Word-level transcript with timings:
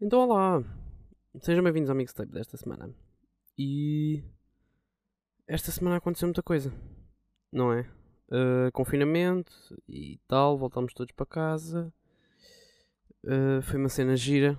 Então, 0.00 0.20
olá! 0.20 0.62
Sejam 1.40 1.64
bem-vindos 1.64 1.90
ao 1.90 1.96
mixtape 1.96 2.30
desta 2.30 2.56
semana. 2.56 2.94
E. 3.58 4.22
Esta 5.44 5.72
semana 5.72 5.96
aconteceu 5.96 6.28
muita 6.28 6.40
coisa, 6.40 6.72
não 7.52 7.72
é? 7.72 7.80
Uh, 8.28 8.70
confinamento 8.72 9.52
e 9.88 10.20
tal, 10.28 10.56
voltámos 10.56 10.94
todos 10.94 11.12
para 11.12 11.26
casa. 11.26 11.92
Uh, 13.24 13.60
foi 13.62 13.80
uma 13.80 13.88
cena 13.88 14.16
gira, 14.16 14.56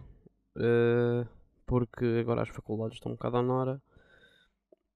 uh, 0.57 1.25
porque 1.65 2.03
agora 2.19 2.41
as 2.41 2.49
faculdades 2.49 2.97
estão 2.97 3.13
um 3.13 3.15
bocado 3.15 3.37
à 3.37 3.41
nora 3.41 3.81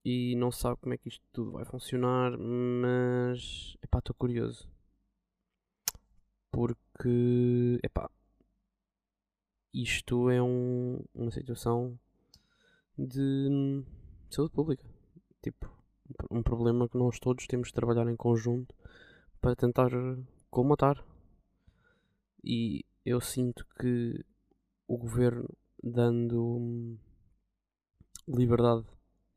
e 0.04 0.36
não 0.36 0.52
sabe 0.52 0.78
como 0.82 0.94
é 0.94 0.98
que 0.98 1.08
isto 1.08 1.24
tudo 1.32 1.54
vai 1.54 1.64
funcionar, 1.64 2.38
mas. 2.38 3.78
Epá, 3.82 4.00
estou 4.00 4.14
curioso. 4.14 4.70
Porque. 6.52 7.80
Epá, 7.82 8.10
isto 9.74 10.30
é 10.30 10.42
um, 10.42 11.04
uma 11.14 11.32
situação 11.32 11.98
de 12.98 13.84
saúde 14.30 14.52
pública. 14.52 14.86
Tipo, 15.42 15.70
um 16.30 16.44
problema 16.44 16.88
que 16.88 16.98
nós 16.98 17.20
todos 17.20 17.48
temos 17.48 17.70
de 17.70 17.74
trabalhar 17.74 18.08
em 18.08 18.16
conjunto 18.16 18.76
para 19.42 19.56
tentar 19.56 19.90
colmatar. 20.50 21.04
E 22.44 22.86
eu 23.06 23.20
sinto 23.20 23.66
que 23.80 24.24
o 24.88 24.98
governo 24.98 25.50
dando 25.82 26.98
liberdade, 28.28 28.86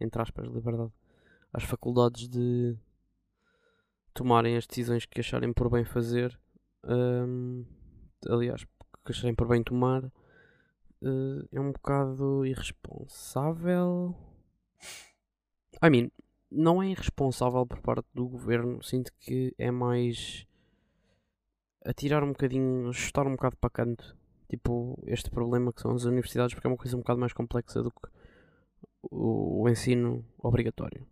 entre 0.01 0.23
aspas, 0.23 0.47
liberdade, 0.49 0.93
às 1.53 1.65
faculdades 1.65 2.29
de 2.29 2.77
tomarem 4.13 4.57
as 4.57 4.67
decisões 4.67 5.05
que 5.05 5.21
acharem 5.21 5.53
por 5.53 5.71
bem 5.71 5.85
fazer, 5.85 6.39
hum, 6.85 7.65
aliás, 8.29 8.65
que 9.05 9.13
acharem 9.13 9.35
por 9.35 9.49
bem 9.49 9.63
tomar, 9.63 10.11
uh, 11.03 11.49
é 11.53 11.61
um 11.61 11.73
bocado 11.73 12.45
irresponsável. 12.45 14.15
I 15.83 15.91
mean, 15.91 16.11
não 16.51 16.83
é 16.83 16.91
irresponsável 16.91 17.67
por 17.67 17.81
parte 17.81 18.07
do 18.15 18.29
governo, 18.29 18.83
sinto 18.83 19.13
que 19.19 19.55
é 19.59 19.71
mais 19.71 20.47
atirar 21.85 22.25
um 22.25 22.29
bocadinho, 22.29 22.93
chutar 22.93 23.27
um 23.27 23.33
bocado 23.33 23.57
para 23.57 23.71
canto, 23.71 24.17
tipo 24.49 24.99
este 25.07 25.31
problema 25.31 25.73
que 25.73 25.81
são 25.81 25.93
as 25.93 26.05
universidades, 26.05 26.55
porque 26.55 26.67
é 26.67 26.71
uma 26.71 26.77
coisa 26.77 26.97
um 26.97 27.01
bocado 27.01 27.21
mais 27.21 27.33
complexa 27.33 27.83
do 27.83 27.91
que 27.91 28.09
o, 29.03 29.63
o 29.63 29.69
ensino 29.69 30.25
obrigatório. 30.39 31.07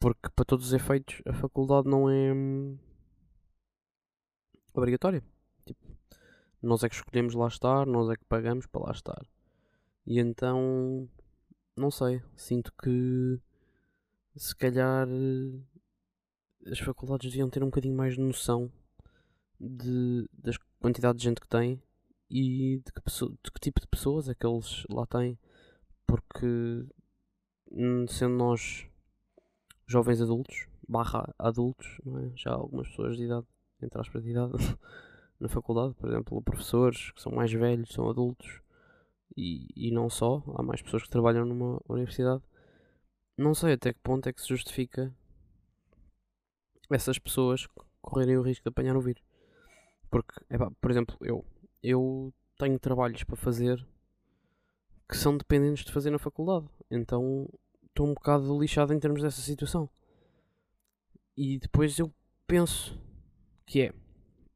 Porque 0.00 0.28
para 0.34 0.44
todos 0.44 0.66
os 0.66 0.72
efeitos 0.72 1.22
a 1.26 1.32
faculdade 1.32 1.88
não 1.88 2.08
é 2.08 2.32
hum, 2.32 2.78
obrigatória. 4.74 5.22
Nós 6.62 6.82
é 6.82 6.88
que 6.88 6.94
escolhemos 6.94 7.34
lá 7.34 7.46
estar, 7.48 7.86
nós 7.86 8.10
é 8.10 8.16
que 8.16 8.24
pagamos 8.24 8.66
para 8.66 8.82
lá 8.82 8.92
estar. 8.92 9.24
E 10.06 10.18
então, 10.18 11.08
não 11.76 11.90
sei, 11.90 12.22
sinto 12.36 12.72
que 12.72 13.40
se 14.36 14.54
calhar 14.56 15.06
as 16.66 16.78
faculdades 16.78 17.30
deviam 17.30 17.50
ter 17.50 17.62
um 17.62 17.66
bocadinho 17.66 17.96
mais 17.96 18.14
de 18.14 18.20
noção 18.20 18.70
de, 19.60 20.28
das 20.32 20.56
quantidades 20.80 21.20
de 21.20 21.28
gente 21.28 21.40
que 21.40 21.48
tem 21.48 21.82
e 22.30 22.80
de 22.84 22.92
que, 22.92 23.00
de 23.42 23.50
que 23.52 23.60
tipo 23.60 23.80
de 23.80 23.86
pessoas 23.86 24.28
é 24.28 24.34
que 24.34 24.46
eles 24.46 24.84
lá 24.90 25.06
têm. 25.06 25.38
Porque, 26.06 26.86
hum, 27.70 28.06
sendo 28.08 28.36
nós 28.36 28.86
jovens 29.86 30.20
adultos, 30.20 30.66
barra 30.88 31.34
adultos, 31.38 31.86
é? 32.06 32.36
já 32.36 32.52
algumas 32.52 32.88
pessoas 32.88 33.16
de 33.16 33.24
idade, 33.24 33.46
entre 33.82 34.00
aspas, 34.00 34.22
de 34.22 34.30
idade. 34.30 34.52
na 35.40 35.48
faculdade, 35.48 35.94
por 35.94 36.08
exemplo, 36.08 36.42
professores 36.42 37.10
que 37.12 37.20
são 37.20 37.32
mais 37.32 37.52
velhos, 37.52 37.90
são 37.90 38.08
adultos 38.08 38.60
e, 39.36 39.68
e 39.76 39.90
não 39.92 40.10
só, 40.10 40.42
há 40.56 40.62
mais 40.62 40.82
pessoas 40.82 41.04
que 41.04 41.10
trabalham 41.10 41.44
numa 41.44 41.80
universidade. 41.88 42.42
Não 43.36 43.54
sei 43.54 43.74
até 43.74 43.92
que 43.92 44.00
ponto 44.00 44.28
é 44.28 44.32
que 44.32 44.40
se 44.40 44.48
justifica 44.48 45.14
essas 46.90 47.18
pessoas 47.18 47.68
correrem 48.00 48.36
o 48.36 48.42
risco 48.42 48.64
de 48.64 48.68
apanhar 48.68 48.96
o 48.96 49.00
vírus. 49.00 49.22
Porque, 50.10 50.34
epá, 50.50 50.70
por 50.80 50.90
exemplo, 50.90 51.16
eu, 51.20 51.44
eu 51.82 52.32
tenho 52.56 52.78
trabalhos 52.78 53.22
para 53.22 53.36
fazer 53.36 53.86
que 55.08 55.16
são 55.16 55.36
dependentes 55.36 55.84
de 55.84 55.92
fazer 55.92 56.10
na 56.10 56.18
faculdade. 56.18 56.66
Então 56.90 57.48
estou 57.86 58.06
um 58.06 58.14
bocado 58.14 58.58
lixado 58.58 58.92
em 58.92 58.98
termos 58.98 59.22
dessa 59.22 59.40
situação. 59.40 59.88
E 61.36 61.58
depois 61.58 61.98
eu 61.98 62.12
penso 62.46 62.98
que 63.64 63.82
é 63.82 63.92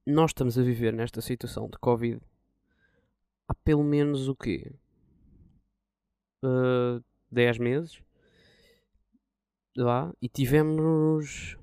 nós 0.07 0.31
estamos 0.31 0.59
a 0.59 0.63
viver 0.63 0.93
nesta 0.93 1.21
situação 1.21 1.69
de 1.69 1.79
Covid 1.79 2.21
há 3.53 3.55
pelo 3.55 3.85
menos 3.85 4.29
o 4.29 4.35
quê? 4.35 4.73
Uh, 6.43 7.03
10 7.31 7.59
meses? 7.59 8.03
Lá 9.77 10.13
e 10.21 10.29
tivemos 10.29 11.57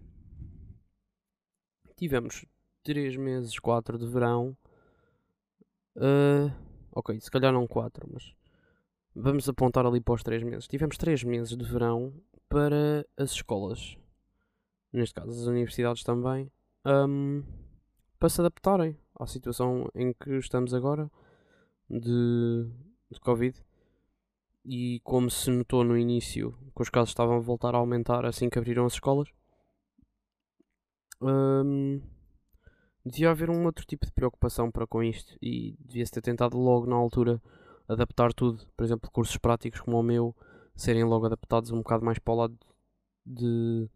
tivemos 1.95 2.45
3 2.83 3.17
meses, 3.17 3.59
4 3.59 3.97
de 3.97 4.07
verão. 4.07 4.57
Uh, 5.95 6.51
ok, 6.91 7.19
se 7.19 7.29
calhar 7.29 7.51
não 7.51 7.67
4 7.67 8.07
mas 8.11 8.33
vamos 9.13 9.49
apontar 9.49 9.85
ali 9.85 9.99
para 9.99 10.13
os 10.13 10.23
3 10.23 10.43
meses. 10.43 10.67
Tivemos 10.67 10.97
3 10.97 11.23
meses 11.23 11.57
de 11.57 11.65
verão 11.65 12.13
para 12.47 13.05
as 13.17 13.31
escolas. 13.31 13.97
Neste 14.93 15.13
caso 15.13 15.31
as 15.31 15.47
universidades 15.47 16.03
também. 16.03 16.51
Um, 16.85 17.43
para 18.19 18.29
se 18.29 18.41
adaptarem 18.41 18.97
à 19.17 19.25
situação 19.25 19.89
em 19.95 20.13
que 20.13 20.31
estamos 20.37 20.73
agora 20.73 21.09
de, 21.89 22.69
de 23.09 23.19
Covid. 23.21 23.57
E 24.65 24.99
como 25.03 25.29
se 25.29 25.49
notou 25.49 25.83
no 25.83 25.97
início 25.97 26.55
que 26.75 26.81
os 26.81 26.89
casos 26.89 27.09
estavam 27.09 27.37
a 27.37 27.39
voltar 27.39 27.73
a 27.73 27.77
aumentar 27.77 28.25
assim 28.25 28.49
que 28.49 28.59
abriram 28.59 28.85
as 28.85 28.93
escolas, 28.93 29.29
hum, 31.21 32.01
devia 33.05 33.31
haver 33.31 33.49
um 33.49 33.65
outro 33.65 33.85
tipo 33.85 34.05
de 34.05 34.11
preocupação 34.11 34.69
para 34.69 34.85
com 34.85 35.01
isto 35.01 35.35
e 35.41 35.75
devia-se 35.79 36.11
ter 36.11 36.21
tentado 36.21 36.57
logo 36.57 36.85
na 36.85 36.95
altura 36.95 37.41
adaptar 37.87 38.33
tudo. 38.33 38.67
Por 38.75 38.83
exemplo, 38.83 39.09
cursos 39.11 39.37
práticos 39.37 39.79
como 39.79 39.97
o 39.97 40.03
meu 40.03 40.35
serem 40.75 41.03
logo 41.03 41.25
adaptados 41.25 41.71
um 41.71 41.77
bocado 41.77 42.05
mais 42.05 42.19
para 42.19 42.33
o 42.33 42.37
lado 42.37 42.57
de 43.25 43.89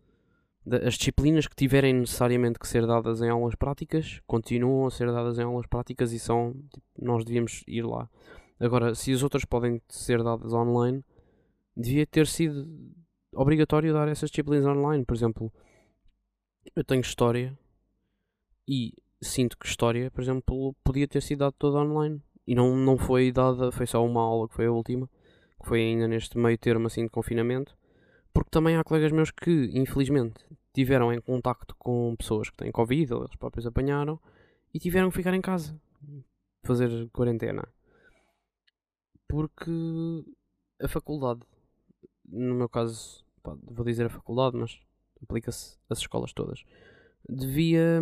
as 0.66 0.96
disciplinas 0.96 1.46
que 1.46 1.56
tiverem 1.56 1.94
necessariamente 1.94 2.58
que 2.58 2.68
ser 2.68 2.88
dadas 2.88 3.22
em 3.22 3.30
aulas 3.30 3.56
práticas 3.56 4.22
continuam 4.26 4.88
a 4.88 4.92
ser 4.92 5.12
dadas 5.12 5.38
em 5.38 5.44
aulas 5.44 5.68
práticas 5.68 6.14
e 6.14 6.20
são 6.20 6.54
tipo, 6.74 6.86
nós 7.02 7.26
devíamos 7.26 7.64
ir 7.68 7.86
lá. 7.86 8.10
Agora, 8.60 8.96
se 8.96 9.12
as 9.12 9.24
outras 9.24 9.44
podem 9.44 9.82
ser 9.90 10.24
dadas 10.24 10.54
online, 10.54 11.04
devia 11.76 12.08
ter 12.08 12.28
sido 12.28 12.66
obrigatório 13.34 13.92
dar 13.92 14.08
essas 14.08 14.30
disciplinas 14.30 14.66
online. 14.66 15.04
Por 15.04 15.16
exemplo, 15.16 15.52
eu 16.74 16.84
tenho 16.84 17.02
história 17.02 17.58
e 18.66 18.94
sinto 19.22 19.58
que 19.58 19.66
história, 19.66 20.10
por 20.12 20.22
exemplo, 20.22 20.74
podia 20.82 21.08
ter 21.08 21.22
sido 21.22 21.40
dada 21.40 21.56
toda 21.58 21.80
online 21.80 22.22
e 22.48 22.56
não, 22.56 22.76
não 22.76 22.98
foi 22.98 23.32
dada, 23.34 23.70
foi 23.72 23.86
só 23.86 24.06
uma 24.06 24.22
aula 24.22 24.48
que 24.48 24.56
foi 24.56 24.68
a 24.68 24.72
última, 24.72 25.10
que 25.62 25.68
foi 25.68 25.82
ainda 25.82 26.08
neste 26.08 26.38
meio 26.38 26.58
termo 26.58 26.88
assim 26.88 27.04
de 27.04 27.10
confinamento 27.10 27.76
porque 28.34 28.50
também 28.50 28.76
há 28.76 28.84
colegas 28.84 29.12
meus 29.12 29.32
que, 29.32 29.70
infelizmente, 29.74 30.44
tiveram 30.74 31.14
em 31.14 31.22
contacto 31.22 31.76
com 31.78 32.16
pessoas 32.18 32.50
que 32.50 32.58
têm 32.58 32.72
Covid, 32.72 33.14
ou 33.14 33.24
eles 33.24 33.36
próprios 33.36 33.68
apanharam, 33.68 34.20
e 34.74 34.80
tiveram 34.80 35.10
que 35.10 35.18
ficar 35.18 35.34
em 35.34 35.42
casa, 35.42 35.80
fazer 36.64 37.10
quarentena. 37.12 37.68
Porque 39.28 39.72
a 40.82 40.88
faculdade, 40.88 41.42
no 42.26 42.56
meu 42.56 42.68
caso, 42.68 43.24
pá, 43.44 43.56
vou 43.64 43.86
dizer 43.86 44.08
a 44.08 44.10
faculdade, 44.10 44.58
mas 44.58 44.80
aplica-se 45.22 45.78
às 45.90 46.00
escolas 46.00 46.34
todas, 46.34 46.64
devia, 47.30 48.02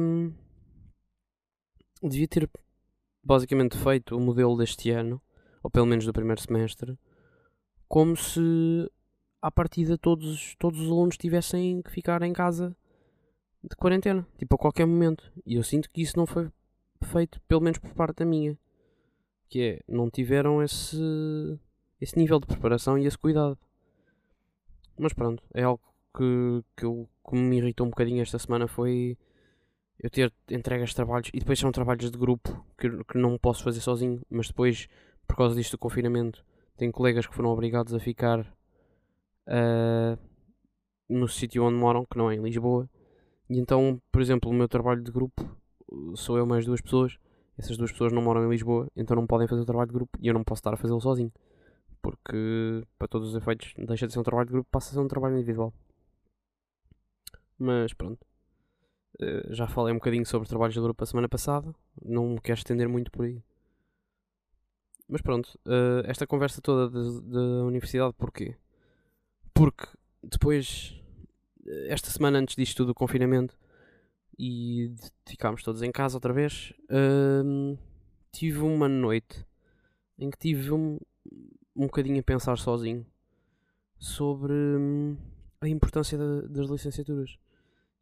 devia 2.01 2.27
ter 2.27 2.49
basicamente 3.23 3.77
feito 3.77 4.15
o 4.15 4.19
modelo 4.19 4.57
deste 4.57 4.89
ano, 4.91 5.21
ou 5.61 5.69
pelo 5.69 5.85
menos 5.85 6.05
do 6.05 6.13
primeiro 6.13 6.41
semestre, 6.41 6.97
como 7.87 8.15
se 8.15 8.89
à 9.41 9.49
partida 9.49 9.97
todos, 9.97 10.55
todos 10.59 10.79
os 10.79 10.87
alunos 10.87 11.17
tivessem 11.17 11.81
que 11.81 11.91
ficar 11.91 12.21
em 12.21 12.31
casa 12.31 12.75
de 13.63 13.75
quarentena, 13.75 14.27
tipo 14.37 14.55
a 14.55 14.57
qualquer 14.57 14.85
momento. 14.85 15.31
E 15.45 15.55
eu 15.55 15.63
sinto 15.63 15.89
que 15.89 16.01
isso 16.01 16.17
não 16.17 16.25
foi 16.25 16.49
feito, 17.03 17.41
pelo 17.47 17.61
menos 17.61 17.79
por 17.79 17.93
parte 17.93 18.17
da 18.17 18.25
minha. 18.25 18.57
Que 19.49 19.61
é, 19.61 19.79
não 19.87 20.09
tiveram 20.09 20.61
esse, 20.63 20.97
esse 21.99 22.17
nível 22.17 22.39
de 22.39 22.47
preparação 22.47 22.97
e 22.97 23.05
esse 23.05 23.17
cuidado. 23.17 23.57
Mas 24.97 25.13
pronto, 25.13 25.43
é 25.53 25.63
algo 25.63 25.81
que, 26.15 26.63
que, 26.77 26.85
eu, 26.85 27.09
que 27.27 27.35
me 27.35 27.57
irritou 27.57 27.87
um 27.87 27.89
bocadinho 27.89 28.21
esta 28.21 28.37
semana 28.37 28.67
foi 28.67 29.17
eu 29.99 30.09
ter 30.09 30.33
entregas 30.49 30.89
de 30.89 30.95
trabalhos 30.95 31.29
e 31.33 31.39
depois 31.39 31.59
são 31.59 31.71
trabalhos 31.71 32.09
de 32.09 32.17
grupo 32.17 32.65
que, 32.77 32.89
que 33.03 33.17
não 33.17 33.37
posso 33.37 33.63
fazer 33.63 33.81
sozinho, 33.81 34.21
mas 34.29 34.47
depois, 34.47 34.87
por 35.27 35.35
causa 35.35 35.55
disto 35.55 35.73
do 35.73 35.77
confinamento, 35.77 36.43
tenho 36.75 36.91
colegas 36.91 37.27
que 37.27 37.35
foram 37.35 37.49
obrigados 37.49 37.93
a 37.93 37.99
ficar 37.99 38.45
uh, 39.47 40.17
no 41.09 41.27
sítio 41.27 41.63
onde 41.63 41.77
moram, 41.77 42.05
que 42.05 42.17
não 42.17 42.31
é 42.31 42.35
em 42.35 42.41
Lisboa. 42.41 42.89
E 43.49 43.59
então, 43.59 44.01
por 44.11 44.21
exemplo, 44.21 44.49
o 44.49 44.53
meu 44.53 44.67
trabalho 44.67 45.03
de 45.03 45.11
grupo, 45.11 45.43
sou 46.15 46.37
eu 46.37 46.45
mais 46.45 46.65
duas 46.65 46.81
pessoas, 46.81 47.17
essas 47.57 47.77
duas 47.77 47.91
pessoas 47.91 48.13
não 48.13 48.21
moram 48.21 48.45
em 48.45 48.49
Lisboa, 48.49 48.87
então 48.95 49.15
não 49.15 49.27
podem 49.27 49.47
fazer 49.47 49.61
o 49.61 49.65
trabalho 49.65 49.87
de 49.87 49.93
grupo 49.93 50.17
e 50.21 50.27
eu 50.27 50.33
não 50.33 50.43
posso 50.43 50.59
estar 50.59 50.73
a 50.73 50.77
fazê-lo 50.77 51.01
sozinho. 51.01 51.31
Porque, 52.01 52.83
para 52.97 53.07
todos 53.07 53.29
os 53.29 53.35
efeitos, 53.35 53.73
deixa 53.77 54.07
de 54.07 54.13
ser 54.13 54.19
um 54.19 54.23
trabalho 54.23 54.47
de 54.47 54.53
grupo, 54.53 54.69
passa 54.71 54.89
a 54.89 54.93
ser 54.93 54.99
um 54.99 55.07
trabalho 55.07 55.35
individual. 55.35 55.73
Mas 57.59 57.93
pronto. 57.93 58.25
Uh, 59.21 59.53
já 59.53 59.67
falei 59.67 59.93
um 59.93 59.97
bocadinho 59.97 60.25
sobre 60.25 60.47
trabalhos 60.47 60.73
de 60.73 60.81
grupo 60.81 61.03
a 61.03 61.05
semana 61.05 61.29
passada, 61.29 61.75
não 62.03 62.29
me 62.29 62.41
quero 62.41 62.57
estender 62.57 62.87
muito 62.87 63.11
por 63.11 63.25
aí. 63.25 63.43
Mas 65.07 65.21
pronto, 65.21 65.59
uh, 65.67 66.01
esta 66.05 66.25
conversa 66.25 66.61
toda 66.61 66.89
da 66.89 67.65
universidade, 67.65 68.13
porquê? 68.17 68.55
Porque 69.53 69.87
depois, 70.23 70.99
esta 71.87 72.09
semana 72.09 72.39
antes 72.39 72.55
disto 72.55 72.77
tudo, 72.77 72.87
do 72.87 72.95
confinamento, 72.95 73.57
e 74.37 74.93
ficámos 75.27 75.61
todos 75.61 75.81
em 75.81 75.91
casa 75.91 76.17
outra 76.17 76.33
vez, 76.33 76.73
uh, 76.89 77.77
tive 78.31 78.59
uma 78.59 78.87
noite 78.87 79.45
em 80.17 80.29
que 80.29 80.37
tive 80.37 80.71
um, 80.71 80.97
um 81.75 81.85
bocadinho 81.85 82.19
a 82.19 82.23
pensar 82.23 82.57
sozinho 82.57 83.05
sobre 83.99 84.53
hum, 84.53 85.17
a 85.59 85.67
importância 85.67 86.17
da, 86.17 86.41
das 86.47 86.69
licenciaturas 86.69 87.37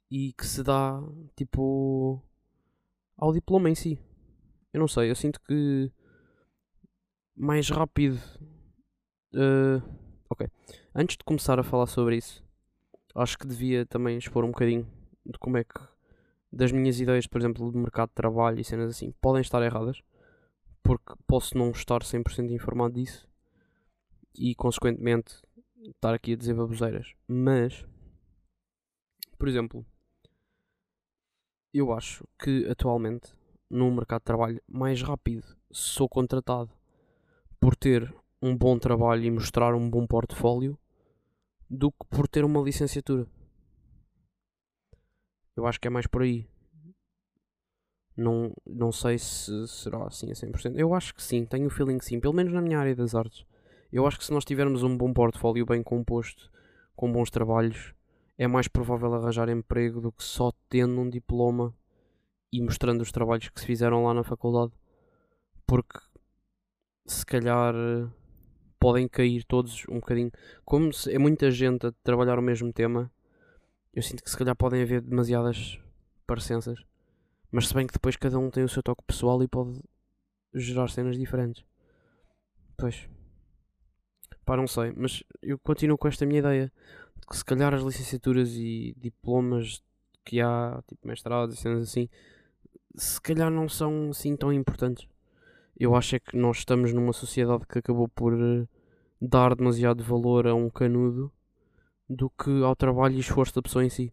e 0.10 0.34
que 0.34 0.45
se 0.45 0.63
dá 0.63 1.02
tipo 1.36 2.22
ao 3.18 3.34
diploma 3.34 3.69
em 3.69 3.75
si. 3.75 4.00
Eu 4.74 4.80
não 4.80 4.88
sei, 4.88 5.10
eu 5.10 5.16
sinto 5.16 5.42
que 5.42 5.92
mais 7.36 7.69
rápido. 7.69 8.19
Uh, 9.34 9.81
ok. 10.30 10.48
Antes 11.01 11.16
de 11.16 11.24
começar 11.24 11.57
a 11.57 11.63
falar 11.63 11.86
sobre 11.86 12.18
isso, 12.18 12.44
acho 13.16 13.38
que 13.38 13.48
devia 13.48 13.86
também 13.86 14.18
expor 14.18 14.44
um 14.44 14.50
bocadinho 14.50 14.86
de 15.25 15.40
como 15.40 15.56
é 15.56 15.63
que 15.63 15.80
das 16.51 16.74
minhas 16.74 17.00
ideias, 17.00 17.25
por 17.25 17.40
exemplo, 17.40 17.72
de 17.72 17.78
mercado 17.78 18.10
de 18.10 18.16
trabalho 18.16 18.60
e 18.60 18.66
cenas 18.66 18.90
assim, 18.90 19.13
podem 19.22 19.40
estar 19.40 19.63
erradas, 19.63 20.01
porque 20.84 21.13
posso 21.25 21.57
não 21.57 21.72
estar 21.72 22.04
100% 22.04 22.51
informado 22.51 22.96
disso 22.96 23.25
e, 24.36 24.54
consequentemente, 24.56 25.42
estar 25.86 26.13
aqui 26.13 26.34
a 26.34 26.36
dizer 26.36 26.54
baboseiras. 26.54 27.13
Mas, 27.25 27.86
por 29.38 29.48
exemplo, 29.48 29.86
eu 31.74 31.94
acho 31.94 32.28
que 32.38 32.68
atualmente, 32.68 33.31
no 33.69 33.90
mercado 33.90 34.19
de 34.19 34.25
trabalho, 34.25 34.62
mais 34.68 35.02
rápido 35.02 35.48
sou 35.72 36.10
contratado 36.10 36.69
por 37.57 37.74
ter 37.74 38.13
um 38.42 38.54
bom 38.54 38.78
trabalho 38.78 39.24
e 39.24 39.31
mostrar 39.31 39.74
um 39.74 39.90
bom 39.90 40.06
portfólio 40.06 40.78
do 41.69 41.92
que 41.92 42.06
por 42.10 42.27
ter 42.27 42.44
uma 42.44 42.62
licenciatura. 42.62 43.27
Eu 45.56 45.68
acho 45.68 45.80
que 45.80 45.88
é 45.88 45.92
mais 45.92 46.07
por 46.07 46.21
aí. 46.24 46.48
Não, 48.16 48.54
não 48.66 48.92
sei 48.92 49.18
se 49.18 49.68
será 49.68 50.06
assim 50.07 50.30
a 50.31 50.33
100%. 50.33 50.75
Eu 50.75 50.94
acho 50.94 51.13
que 51.13 51.24
sim, 51.24 51.45
tenho 51.45 51.68
o 51.68 51.69
feeling 51.69 51.98
que 51.98 52.06
sim, 52.06 52.19
pelo 52.19 52.33
menos 52.33 52.51
na 52.54 52.62
minha 52.62 52.80
área 52.80 52.95
das 52.95 53.13
artes. 53.13 53.45
Eu 53.92 54.06
acho 54.06 54.18
que 54.18 54.25
se 54.25 54.31
nós 54.31 54.45
tivermos 54.45 54.83
um 54.83 54.98
bom 54.98 55.13
portfólio 55.13 55.66
bem 55.66 55.81
composto, 55.81 56.51
com 56.95 57.12
bons 57.12 57.30
trabalhos, 57.30 57.94
é 58.38 58.48
mais 58.48 58.68
provável 58.68 59.13
arranjar 59.13 59.50
emprego 59.50 60.01
do 60.01 60.12
que 60.12 60.24
só 60.24 60.51
tendo 60.69 61.00
um 61.00 61.10
diploma 61.10 61.74
e 62.51 62.62
mostrando 62.62 63.01
os 63.01 63.12
trabalhos 63.12 63.50
que 63.50 63.60
se 63.60 63.66
fizeram 63.66 64.04
lá 64.04 64.13
na 64.13 64.24
faculdade. 64.24 64.74
Porque 65.66 66.00
se 67.06 67.25
calhar 67.25 67.74
podem 68.80 69.08
cair 69.08 69.44
todos 69.44 69.84
um 69.90 69.96
bocadinho. 69.96 70.31
Como 70.64 70.90
é 71.08 71.18
muita 71.18 71.52
gente 71.52 71.88
a 71.88 71.92
trabalhar 72.04 72.40
o 72.40 72.42
mesmo 72.42 72.72
tema, 72.72 73.12
eu 73.94 74.02
sinto 74.02 74.24
que 74.24 74.30
se 74.30 74.38
calhar 74.38 74.56
podem 74.56 74.81
haver 74.81 75.02
demasiadas 75.02 75.80
parecenças. 76.26 76.80
Mas 77.52 77.68
se 77.68 77.74
bem 77.74 77.88
que 77.88 77.94
depois 77.94 78.16
cada 78.16 78.38
um 78.38 78.50
tem 78.50 78.64
o 78.64 78.70
seu 78.70 78.84
toque 78.84 79.04
pessoal 79.06 79.42
e 79.44 79.48
pode 79.48 79.81
gerar 80.54 80.88
cenas 80.90 81.18
diferentes. 81.18 81.64
Pois. 82.78 83.10
Pá, 84.46 84.56
não 84.56 84.68
sei, 84.68 84.94
mas 84.96 85.24
eu 85.42 85.60
continuo 85.60 85.98
com 85.98 86.08
esta 86.08 86.26
minha 86.26 86.40
ideia 86.40 86.72
de 87.20 87.28
que 87.28 87.38
se 87.38 87.46
calhar 87.46 87.74
as 87.74 87.84
licenciaturas 87.84 88.56
e 88.56 88.96
diplomas 88.98 89.84
que 90.24 90.40
há, 90.40 90.81
tipo 90.88 91.08
mestrados 91.08 91.56
e 91.56 91.62
cenas 91.62 91.90
assim, 91.90 92.08
se 92.96 93.20
calhar 93.22 93.52
não 93.52 93.68
são 93.68 94.10
assim 94.10 94.36
tão 94.36 94.52
importantes. 94.54 95.08
Eu 95.80 95.96
acho 95.96 96.16
é 96.16 96.20
que 96.20 96.36
nós 96.36 96.58
estamos 96.58 96.94
numa 96.94 97.14
sociedade 97.14 97.66
que 97.66 97.80
acabou 97.80 98.08
por 98.10 98.34
uh, 98.34 98.68
dar 99.22 99.56
demasiado 99.56 100.04
valor 100.04 100.46
a 100.48 100.54
um 100.54 100.70
canudo 100.70 101.31
do 102.10 102.30
que 102.30 102.64
ao 102.64 102.76
trabalho 102.76 103.16
e 103.16 103.20
esforço 103.20 103.56
da 103.56 103.62
pessoa 103.62 103.86
em 103.86 103.90
si. 103.90 104.12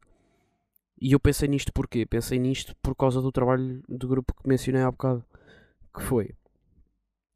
E 1.00 1.12
eu 1.12 1.20
pensei 1.20 1.48
nisto 1.48 1.72
porquê? 1.72 2.06
Pensei 2.06 2.38
nisto 2.38 2.74
por 2.82 2.94
causa 2.94 3.20
do 3.20 3.32
trabalho 3.32 3.82
do 3.88 4.06
grupo 4.08 4.32
que 4.34 4.48
mencionei 4.48 4.82
há 4.82 4.90
bocado. 4.90 5.24
Que 5.94 6.02
foi 6.02 6.34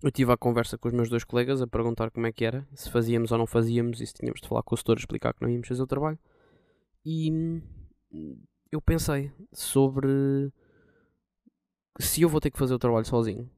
eu 0.02 0.10
tive 0.10 0.32
a 0.32 0.36
conversa 0.36 0.78
com 0.78 0.88
os 0.88 0.94
meus 0.94 1.10
dois 1.10 1.24
colegas 1.24 1.60
a 1.60 1.66
perguntar 1.66 2.10
como 2.10 2.26
é 2.26 2.32
que 2.32 2.44
era, 2.44 2.66
se 2.74 2.90
fazíamos 2.90 3.32
ou 3.32 3.38
não 3.38 3.46
fazíamos 3.46 4.00
e 4.00 4.06
se 4.06 4.14
tínhamos 4.14 4.40
de 4.40 4.48
falar 4.48 4.62
com 4.62 4.74
o 4.74 4.78
setor 4.78 4.96
explicar 4.96 5.34
que 5.34 5.42
não 5.42 5.50
íamos 5.50 5.68
fazer 5.68 5.82
o 5.82 5.86
trabalho. 5.86 6.18
E 7.04 7.30
hum, 7.30 7.62
eu 8.72 8.80
pensei 8.80 9.30
sobre 9.52 10.50
se 11.98 12.22
eu 12.22 12.30
vou 12.30 12.40
ter 12.40 12.50
que 12.50 12.58
fazer 12.58 12.72
o 12.72 12.78
trabalho 12.78 13.04
sozinho 13.04 13.50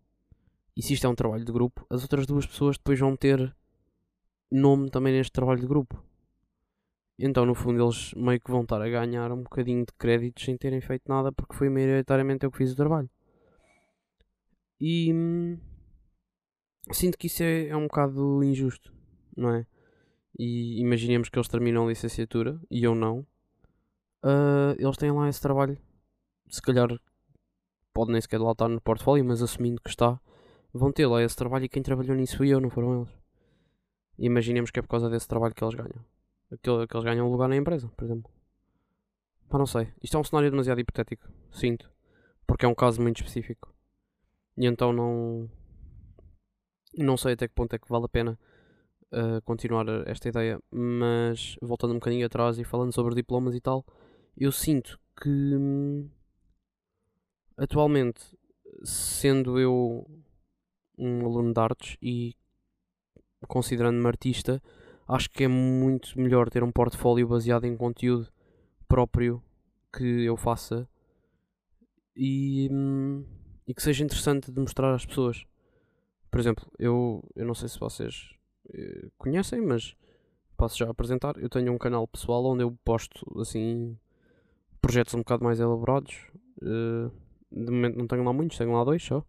e 0.76 0.82
se 0.82 0.94
isto 0.94 1.06
é 1.06 1.10
um 1.10 1.14
trabalho 1.14 1.44
de 1.44 1.52
grupo, 1.52 1.86
as 1.90 2.02
outras 2.02 2.26
duas 2.26 2.46
pessoas 2.46 2.76
depois 2.76 2.98
vão 2.98 3.16
ter 3.16 3.54
nome 4.50 4.90
também 4.90 5.12
neste 5.12 5.32
trabalho 5.32 5.60
de 5.60 5.66
grupo. 5.66 6.02
Então, 7.19 7.46
no 7.46 7.54
fundo, 7.54 7.82
eles 7.82 8.12
meio 8.14 8.40
que 8.40 8.50
vão 8.50 8.62
estar 8.62 8.80
a 8.80 8.88
ganhar 8.88 9.30
um 9.32 9.42
bocadinho 9.42 9.84
de 9.84 9.92
créditos 9.98 10.44
sem 10.44 10.56
terem 10.56 10.80
feito 10.80 11.04
nada 11.08 11.30
porque 11.30 11.54
foi 11.54 11.69
maioritariamente 11.69 12.44
eu 12.44 12.50
que 12.50 12.58
fiz 12.58 12.72
o 12.72 12.76
trabalho. 12.76 13.08
E 14.80 15.12
hum, 15.12 15.58
sinto 16.90 17.16
que 17.16 17.28
isso 17.28 17.42
é, 17.42 17.69
é 17.69 17.76
um 17.76 17.84
bocado 17.84 18.42
injusto, 18.42 18.92
não 19.36 19.54
é? 19.54 19.66
E 20.38 20.80
imaginemos 20.80 21.28
que 21.28 21.38
eles 21.38 21.48
terminam 21.48 21.84
a 21.84 21.88
licenciatura 21.88 22.60
e 22.70 22.82
eu 22.82 22.94
não. 22.94 23.20
Uh, 24.24 24.74
eles 24.78 24.96
têm 24.96 25.12
lá 25.12 25.28
esse 25.28 25.40
trabalho. 25.40 25.78
Se 26.48 26.60
calhar 26.60 26.88
pode 27.92 28.10
nem 28.10 28.20
sequer 28.20 28.40
lá 28.40 28.52
estar 28.52 28.69
no 28.69 28.80
portfólio, 28.80 29.24
mas 29.24 29.42
assumindo 29.42 29.80
que 29.80 29.90
está, 29.90 30.19
vão 30.72 30.92
ter 30.92 31.06
lá 31.06 31.22
esse 31.22 31.36
trabalho 31.36 31.64
e 31.64 31.69
quem 31.69 31.82
trabalhou 31.82 32.16
nisso 32.16 32.36
fui 32.36 32.48
eu, 32.48 32.60
não 32.60 32.70
foram 32.70 33.02
eles. 33.02 33.14
E 34.19 34.26
imaginemos 34.26 34.70
que 34.70 34.78
é 34.78 34.82
por 34.82 34.88
causa 34.88 35.10
desse 35.10 35.28
trabalho 35.28 35.54
que 35.54 35.62
eles 35.62 35.74
ganham. 35.74 36.04
Aquele, 36.50 36.86
que 36.86 36.96
eles 36.96 37.04
ganham 37.04 37.26
um 37.26 37.30
lugar 37.30 37.48
na 37.48 37.56
empresa, 37.56 37.88
por 37.88 38.04
exemplo. 38.04 38.30
Pá, 39.48 39.58
não 39.58 39.66
sei. 39.66 39.92
Isto 40.02 40.16
é 40.16 40.20
um 40.20 40.24
cenário 40.24 40.50
demasiado 40.50 40.80
hipotético, 40.80 41.28
sinto. 41.50 41.90
Porque 42.46 42.64
é 42.64 42.69
um 42.69 42.74
caso 42.74 43.00
muito 43.00 43.19
específico. 43.19 43.72
E 44.56 44.66
então 44.66 44.92
não 44.92 45.50
não 46.96 47.16
sei 47.16 47.32
até 47.32 47.48
que 47.48 47.54
ponto 47.54 47.74
é 47.74 47.78
que 47.78 47.88
vale 47.88 48.04
a 48.04 48.08
pena 48.08 48.38
uh, 49.12 49.41
continuar 49.44 49.86
esta 50.06 50.29
ideia, 50.29 50.60
mas 50.70 51.56
voltando 51.62 51.93
um 51.93 51.98
bocadinho 51.98 52.26
atrás 52.26 52.58
e 52.58 52.64
falando 52.64 52.93
sobre 52.93 53.14
diplomas 53.14 53.55
e 53.55 53.60
tal, 53.60 53.84
eu 54.36 54.52
sinto 54.52 55.00
que 55.20 55.29
hum, 55.29 56.10
atualmente, 57.56 58.36
sendo 58.84 59.58
eu 59.58 60.06
um 61.02 61.26
aluno 61.26 61.52
de 61.52 61.60
artes 61.60 61.96
e 62.00 62.34
considerando-me 63.48 64.06
artista, 64.06 64.62
acho 65.08 65.28
que 65.30 65.44
é 65.44 65.48
muito 65.48 66.18
melhor 66.18 66.48
ter 66.48 66.62
um 66.62 66.70
portfólio 66.70 67.26
baseado 67.26 67.64
em 67.64 67.76
conteúdo 67.76 68.28
próprio 68.86 69.42
que 69.92 70.24
eu 70.24 70.36
faça 70.36 70.88
e, 72.16 72.68
hum, 72.70 73.24
e 73.66 73.74
que 73.74 73.82
seja 73.82 74.04
interessante 74.04 74.50
de 74.50 74.60
mostrar 74.60 74.94
às 74.94 75.04
pessoas. 75.04 75.44
Por 76.30 76.40
exemplo, 76.40 76.70
eu, 76.78 77.22
eu 77.34 77.44
não 77.44 77.54
sei 77.54 77.68
se 77.68 77.78
vocês 77.78 78.34
uh, 78.66 79.10
conhecem, 79.18 79.60
mas 79.60 79.94
posso 80.56 80.78
já 80.78 80.88
apresentar. 80.88 81.36
Eu 81.36 81.48
tenho 81.48 81.72
um 81.72 81.78
canal 81.78 82.06
pessoal 82.06 82.44
onde 82.46 82.62
eu 82.62 82.76
posto 82.84 83.40
assim 83.40 83.98
projetos 84.80 85.14
um 85.14 85.18
bocado 85.18 85.44
mais 85.44 85.60
elaborados. 85.60 86.26
Uh, 86.62 87.10
de 87.50 87.70
momento 87.70 87.98
não 87.98 88.06
tenho 88.06 88.24
lá 88.24 88.32
muitos, 88.32 88.56
tenho 88.56 88.72
lá 88.72 88.84
dois 88.84 89.02
só. 89.02 89.24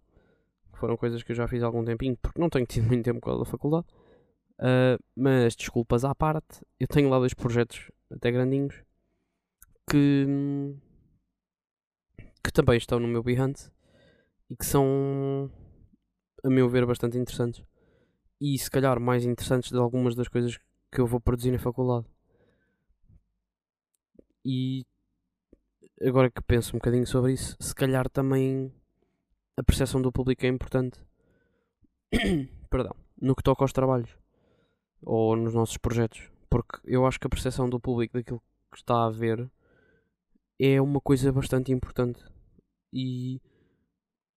Foram 0.73 0.97
coisas 0.97 1.23
que 1.23 1.31
eu 1.31 1.35
já 1.35 1.47
fiz 1.47 1.63
há 1.63 1.65
algum 1.65 1.83
tempinho, 1.83 2.17
porque 2.21 2.39
não 2.39 2.49
tenho 2.49 2.65
tido 2.65 2.85
muito 2.87 3.03
tempo 3.03 3.19
com 3.21 3.41
a 3.41 3.45
faculdade. 3.45 3.85
Uh, 4.59 5.01
mas 5.15 5.55
desculpas 5.55 6.05
à 6.05 6.13
parte, 6.13 6.61
eu 6.79 6.87
tenho 6.87 7.09
lá 7.09 7.17
dois 7.19 7.33
projetos 7.33 7.91
até 8.11 8.31
grandinhos 8.31 8.75
que, 9.89 10.25
que 12.43 12.51
também 12.51 12.77
estão 12.77 12.99
no 12.99 13.07
meu 13.07 13.23
Behance 13.23 13.71
e 14.49 14.55
que 14.55 14.65
são 14.65 15.51
a 16.43 16.49
meu 16.49 16.69
ver, 16.69 16.85
bastante 16.85 17.17
interessantes. 17.17 17.63
E 18.39 18.57
se 18.57 18.69
calhar 18.69 18.99
mais 18.99 19.25
interessantes 19.25 19.71
de 19.71 19.77
algumas 19.77 20.15
das 20.15 20.27
coisas 20.27 20.59
que 20.91 20.99
eu 20.99 21.07
vou 21.07 21.19
produzir 21.19 21.51
na 21.51 21.59
faculdade. 21.59 22.05
E 24.45 24.85
agora 26.01 26.29
que 26.29 26.41
penso 26.41 26.75
um 26.75 26.79
bocadinho 26.79 27.07
sobre 27.07 27.33
isso, 27.33 27.55
se 27.59 27.73
calhar 27.73 28.09
também 28.09 28.73
a 29.57 29.63
percepção 29.63 30.01
do 30.01 30.11
público 30.11 30.45
é 30.45 30.49
importante. 30.49 30.99
Perdão. 32.69 32.95
No 33.21 33.35
que 33.35 33.43
toca 33.43 33.63
aos 33.63 33.71
trabalhos 33.71 34.09
ou 35.01 35.35
nos 35.35 35.53
nossos 35.53 35.77
projetos. 35.77 36.29
Porque 36.49 36.79
eu 36.85 37.05
acho 37.05 37.19
que 37.19 37.27
a 37.27 37.29
percepção 37.29 37.69
do 37.69 37.79
público 37.79 38.17
daquilo 38.17 38.41
que 38.71 38.77
está 38.77 39.05
a 39.05 39.09
ver 39.09 39.49
é 40.59 40.81
uma 40.81 40.99
coisa 40.99 41.31
bastante 41.31 41.71
importante. 41.71 42.23
E 42.91 43.41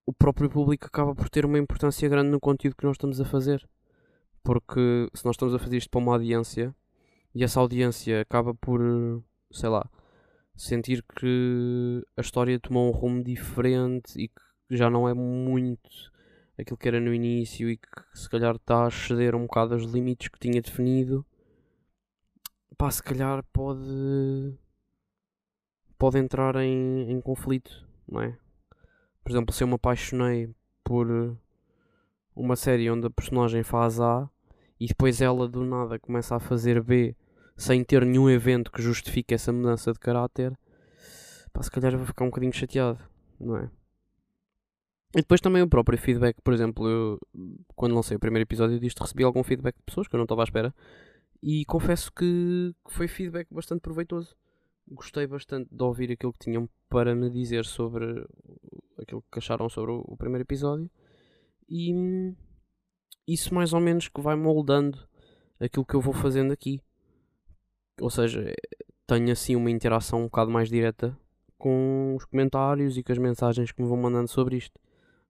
o 0.07 0.13
próprio 0.13 0.49
público 0.49 0.87
acaba 0.87 1.15
por 1.15 1.29
ter 1.29 1.45
uma 1.45 1.59
importância 1.59 2.09
grande 2.09 2.31
no 2.31 2.41
conteúdo 2.41 2.77
que 2.77 2.85
nós 2.85 2.95
estamos 2.95 3.21
a 3.21 3.25
fazer. 3.25 3.69
Porque 4.43 5.09
se 5.15 5.25
nós 5.25 5.35
estamos 5.35 5.55
a 5.55 5.59
fazer 5.59 5.79
isto 5.79 5.91
para 5.91 6.01
uma 6.01 6.13
audiência 6.13 6.75
e 7.35 7.43
essa 7.43 7.61
audiência 7.61 8.21
acaba 8.21 8.55
por, 8.55 8.81
sei 9.51 9.69
lá, 9.69 9.89
sentir 10.55 11.03
que 11.03 12.03
a 12.17 12.21
história 12.21 12.59
tomou 12.59 12.89
um 12.89 12.93
rumo 12.93 13.23
diferente 13.23 14.19
e 14.19 14.29
que 14.29 14.46
já 14.71 14.91
não 14.91 15.09
é 15.09 15.15
muito 15.15 15.91
aquilo 16.59 16.77
que 16.77 16.89
era 16.89 17.01
no 17.01 17.13
início 17.13 17.69
e 17.69 17.77
que 17.77 17.89
se 18.15 18.29
calhar 18.29 18.57
está 18.57 18.87
a 18.87 18.91
ceder 18.91 19.35
um 19.35 19.43
bocado 19.43 19.75
aos 19.75 19.85
limites 19.85 20.29
que 20.29 20.39
tinha 20.39 20.61
definido, 20.61 21.25
pá, 22.77 22.91
se 22.91 23.03
calhar 23.03 23.45
pode 23.53 24.55
pode 25.99 26.19
entrar 26.19 26.57
em, 26.57 27.11
em 27.11 27.21
conflito, 27.21 27.87
não 28.07 28.21
é? 28.21 28.37
Por 29.23 29.31
exemplo, 29.33 29.53
se 29.55 29.65
eu 29.65 29.69
me 29.69 29.75
apaixonei 29.75 30.55
por 30.85 31.37
uma 32.35 32.55
série 32.55 32.91
onde 32.91 33.07
a 33.07 33.11
personagem 33.11 33.63
faz 33.63 34.01
A 34.01 34.29
e 34.79 34.87
depois 34.87 35.21
ela 35.21 35.49
do 35.49 35.65
nada 35.65 35.99
começa 35.99 36.37
a 36.37 36.41
fazer 36.41 36.83
B 36.83 37.17
sem 37.57 37.83
ter 37.83 38.05
nenhum 38.05 38.29
evento 38.29 38.71
que 38.71 38.83
justifique 38.83 39.35
essa 39.35 39.53
mudança 39.53 39.93
de 39.93 39.99
caráter, 39.99 40.57
pá, 41.53 41.63
se 41.63 41.71
calhar 41.71 41.93
eu 41.93 41.99
vou 41.99 42.07
ficar 42.07 42.25
um 42.25 42.29
bocadinho 42.29 42.53
chateado, 42.53 43.03
não 43.41 43.57
é? 43.57 43.71
E 45.15 45.21
depois 45.21 45.41
também 45.41 45.63
o 45.63 45.69
próprio 45.69 45.99
feedback, 45.99 46.37
por 46.43 46.53
exemplo, 46.53 46.89
eu, 46.89 47.19
quando 47.75 47.95
lancei 47.95 48.17
o 48.17 48.21
primeiro 48.21 48.43
episódio 48.43 48.79
disto, 48.79 49.01
recebi 49.01 49.25
algum 49.25 49.43
feedback 49.43 49.77
de 49.77 49.83
pessoas 49.83 50.09
que 50.09 50.15
eu 50.15 50.19
não 50.19 50.25
estava 50.25 50.43
à 50.43 50.45
espera 50.45 50.75
e 51.43 51.65
confesso 51.65 52.13
que 52.13 52.75
foi 52.89 53.09
feedback 53.09 53.47
bastante 53.51 53.81
proveitoso. 53.81 54.37
Gostei 54.89 55.27
bastante 55.27 55.69
de 55.73 55.83
ouvir 55.83 56.13
aquilo 56.13 56.33
que 56.33 56.39
tinham 56.39 56.69
para 56.89 57.15
me 57.15 57.31
dizer 57.31 57.65
sobre 57.65 58.27
aquilo 58.99 59.25
que 59.31 59.39
acharam 59.39 59.69
sobre 59.69 59.93
o, 59.93 60.17
primeiro 60.17 60.43
episódio 60.43 60.91
e 61.69 62.35
isso 63.27 63.55
mais 63.55 63.73
ou 63.73 63.81
menos 63.81 64.09
que 64.09 64.21
vai 64.21 64.37
moldando 64.37 64.99
aquilo 65.59 65.85
que 65.85 65.95
eu 65.95 66.01
vou 66.01 66.15
fazendo 66.15 66.53
aqui. 66.53 66.81
Ou 68.01 68.11
seja, 68.11 68.53
tenho 69.07 69.33
assim 69.33 69.57
uma 69.57 69.71
interação 69.71 70.21
um 70.21 70.25
bocado 70.25 70.51
mais 70.51 70.69
direta 70.69 71.17
com 71.59 72.15
os 72.17 72.25
comentários 72.25 72.97
e 72.97 73.03
com 73.03 73.13
as 73.13 73.19
mensagens 73.19 73.73
que 73.73 73.83
me 73.83 73.89
vão 73.89 73.97
mandando 73.97 74.29
sobre 74.29 74.57
isto, 74.57 74.79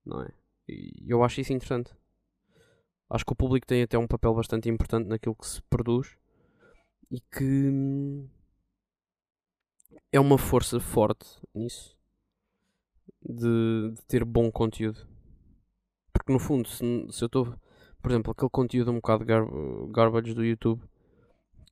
não 0.06 0.22
é? 0.22 0.28
E 0.68 1.04
eu 1.06 1.22
acho 1.22 1.40
isso 1.40 1.52
interessante. 1.52 1.92
Acho 3.08 3.24
que 3.24 3.32
o 3.32 3.36
público 3.36 3.66
tem 3.66 3.82
até 3.82 3.96
um 3.98 4.06
papel 4.06 4.34
bastante 4.34 4.68
importante 4.68 5.06
naquilo 5.06 5.34
que 5.34 5.46
se 5.46 5.62
produz 5.62 6.16
e 7.10 7.20
que 7.20 8.26
é 10.12 10.18
uma 10.18 10.38
força 10.38 10.80
forte 10.80 11.26
nisso 11.54 11.96
de, 13.22 13.92
de 13.94 14.02
ter 14.06 14.24
bom 14.24 14.50
conteúdo. 14.50 15.06
Porque 16.12 16.32
no 16.32 16.38
fundo, 16.38 16.68
se, 16.68 16.78
se 17.10 17.22
eu 17.22 17.26
estou, 17.26 17.54
por 18.02 18.10
exemplo, 18.10 18.32
aquele 18.32 18.50
conteúdo 18.50 18.90
um 18.90 18.96
bocado 18.96 19.24
gar, 19.24 19.44
garbage 19.90 20.34
do 20.34 20.44
YouTube 20.44 20.82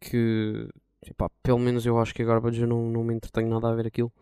que 0.01 0.69
epá, 1.03 1.29
pelo 1.43 1.59
menos 1.59 1.87
eu 1.87 1.99
acho 1.99 2.15
que 2.15 2.23
a 2.23 2.27
garbage 2.27 2.61
eu 2.61 2.69
não, 2.69 2.91
não 2.91 3.05
me 3.05 3.15
entretenho 3.15 3.49
nada 3.49 3.71
a 3.71 3.75
ver 3.75 3.87
aquilo. 3.87 4.13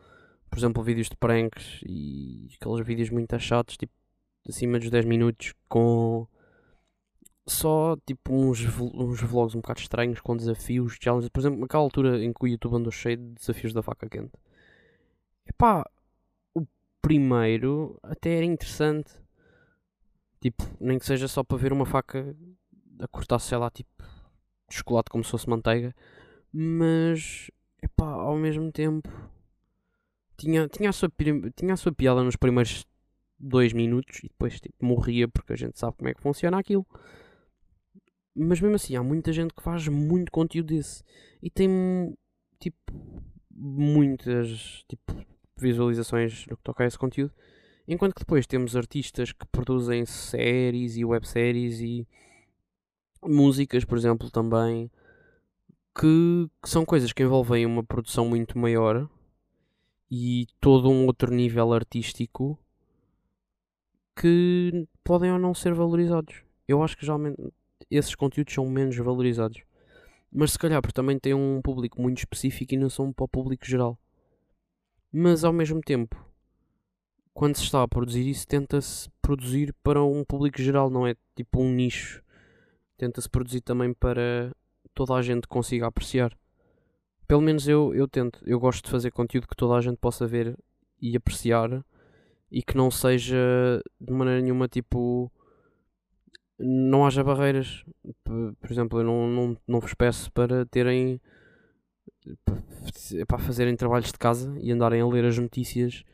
Por 0.50 0.59
exemplo, 0.59 0.83
vídeos 0.83 1.09
de 1.09 1.16
pranks 1.16 1.81
e 1.87 2.49
aqueles 2.54 2.87
vídeos 2.87 3.11
muito 3.11 3.38
chatos, 3.38 3.76
tipo 3.76 3.92
acima 4.49 4.79
dos 4.79 4.91
10 4.91 5.05
minutos, 5.05 5.55
com 5.69 6.27
só 7.47 7.97
tipo 8.07 8.33
uns, 8.33 8.61
uns 8.79 9.21
vlogs 9.21 9.55
um 9.55 9.61
bocado 9.61 9.81
estranhos 9.81 10.21
com 10.21 10.37
desafios, 10.37 10.97
challenges. 11.01 11.29
Por 11.29 11.41
exemplo, 11.41 11.61
naquela 11.61 11.83
altura 11.83 12.23
em 12.23 12.33
que 12.33 12.45
o 12.45 12.49
YouTube 12.49 12.77
andou 12.77 12.93
cheio 12.93 13.17
de 13.17 13.35
desafios 13.35 13.73
da 13.73 13.83
faca 13.83 14.09
quente. 14.09 14.33
Epá, 15.47 15.89
o 16.55 16.67
primeiro 17.01 17.99
até 18.03 18.37
era 18.37 18.47
interessante. 18.47 19.13
Tipo, 20.41 20.65
nem 20.81 20.99
que 20.99 21.07
seja 21.07 21.29
só 21.29 21.45
para 21.45 21.57
ver 21.57 21.73
uma 21.73 21.87
faca 21.87 22.37
a 22.99 23.09
cortar, 23.09 23.39
sei 23.39 23.59
lá, 23.59 23.71
tipo, 23.71 23.91
chocolate 24.71 25.11
como 25.11 25.23
se 25.23 25.31
fosse 25.31 25.49
manteiga. 25.49 25.95
Mas, 26.53 27.51
epá, 27.83 28.07
ao 28.07 28.37
mesmo 28.37 28.71
tempo, 28.73 29.09
tinha, 30.37 30.69
tinha, 30.69 30.91
a, 30.91 30.93
sua, 30.93 31.11
tinha 31.57 31.75
a 31.75 31.77
sua 31.77 31.93
piada 31.93 32.23
nos 32.23 32.37
primeiros 32.37 32.85
dois 33.43 33.73
minutos 33.73 34.21
e 34.21 34.29
depois 34.29 34.61
tipo, 34.61 34.85
morria 34.85 35.27
porque 35.27 35.53
a 35.53 35.57
gente 35.57 35.79
sabe 35.79 35.97
como 35.97 36.09
é 36.09 36.15
que 36.15 36.23
funciona 36.23 36.59
aquilo. 36.59 36.87
Mas 38.35 38.61
mesmo 38.61 38.77
assim, 38.77 38.97
há 38.97 39.03
muita 39.03 39.33
gente 39.33 39.53
que 39.53 39.63
faz 39.63 39.87
muito 39.89 40.31
conteúdo 40.33 40.69
desse 40.69 41.03
e 41.43 41.51
tem 41.51 42.17
tipo 42.59 42.93
muitas 43.51 44.85
tipo, 44.89 45.15
visualizações 45.57 46.47
no 46.47 46.57
que 46.57 46.63
toca 46.63 46.85
a 46.85 46.87
esse 46.87 46.99
conteúdo. 46.99 47.33
Enquanto 47.87 48.15
que 48.15 48.21
depois 48.21 48.47
temos 48.47 48.77
artistas 48.77 49.33
que 49.33 49.47
produzem 49.49 50.07
séries 50.07 50.97
e 50.97 51.05
webséries 51.05 51.81
e 51.81 52.07
músicas, 53.23 53.85
por 53.85 53.99
exemplo, 53.99 54.31
também, 54.31 54.91
que, 55.95 56.49
que, 56.63 56.69
são 56.69 56.85
coisas 56.85 57.13
que 57.13 57.23
envolvem 57.23 57.67
uma 57.67 57.83
produção 57.85 58.29
muito 58.29 58.57
maior 58.57 59.09
e 60.11 60.47
todo 60.61 60.89
um 60.91 61.07
outro 61.07 61.33
nível 61.33 61.73
artístico 61.73 62.59
que 64.16 64.87
podem 65.04 65.33
ou 65.33 65.38
não 65.38 65.54
ser 65.54 65.75
valorizados. 65.75 66.42
Eu 66.66 66.83
acho 66.83 66.97
que 66.97 67.04
geralmente 67.04 67.37
esses 67.90 68.14
conteúdos 68.14 68.54
são 68.54 68.69
menos 68.69 68.97
valorizados. 68.97 69.62
Mas 70.31 70.52
se 70.52 70.59
calhar 70.59 70.81
porque 70.81 70.95
também 70.95 71.19
têm 71.19 71.35
um 71.35 71.61
público 71.62 72.00
muito 72.00 72.19
específico 72.19 72.75
e 72.75 72.78
não 72.78 72.88
são 72.88 73.12
para 73.12 73.25
o 73.25 73.28
público 73.28 73.66
geral. 73.66 73.99
Mas 75.12 75.45
ao 75.45 75.52
mesmo 75.52 75.81
tempo, 75.81 76.16
quando 77.35 77.57
se 77.57 77.64
está 77.64 77.83
a 77.83 77.88
produzir 77.88 78.28
isso, 78.28 78.47
tenta-se 78.47 79.11
produzir 79.21 79.75
para 79.83 80.02
um 80.02 80.25
público 80.25 80.61
geral, 80.61 80.88
não 80.88 81.07
é 81.07 81.14
tipo 81.37 81.61
um 81.61 81.71
nicho. 81.71 82.23
Tenta-se 82.97 83.28
produzir 83.28 83.61
também 83.61 83.92
para 83.92 84.54
toda 84.95 85.14
a 85.14 85.23
gente 85.23 85.47
consiga 85.47 85.87
apreciar. 85.87 86.37
Pelo 87.26 87.42
menos 87.42 87.69
eu, 87.69 87.95
eu 87.95 88.09
tento. 88.09 88.40
Eu 88.47 88.59
gosto 88.59 88.85
de 88.85 88.90
fazer 88.90 89.11
conteúdo 89.11 89.49
que 89.49 89.57
toda 89.57 89.75
a 89.75 89.81
gente 89.81 89.97
possa 89.97 90.26
ver 90.26 90.57
e 91.00 91.16
apreciar 91.16 91.85
e 92.53 92.63
que 92.63 92.77
não 92.77 92.91
seja 92.91 93.83
de 93.99 94.13
maneira 94.13 94.43
nenhuma 94.43 94.69
tipo 94.69 95.33
não 96.59 97.07
haja 97.07 97.25
barreiras. 97.25 97.83
Por 98.25 98.71
exemplo, 98.71 99.01
eu 99.01 99.05
não, 99.05 99.27
não, 99.27 99.57
não 99.67 99.81
vos 99.81 99.95
peço 99.95 100.31
para 100.31 100.67
terem 100.67 101.19
para 103.27 103.39
fazerem 103.39 103.75
trabalhos 103.75 104.13
de 104.13 104.19
casa 104.19 104.55
e 104.61 104.71
andarem 104.71 105.01
a 105.01 105.07
ler 105.07 105.25
as 105.25 105.39
notícias 105.39 106.05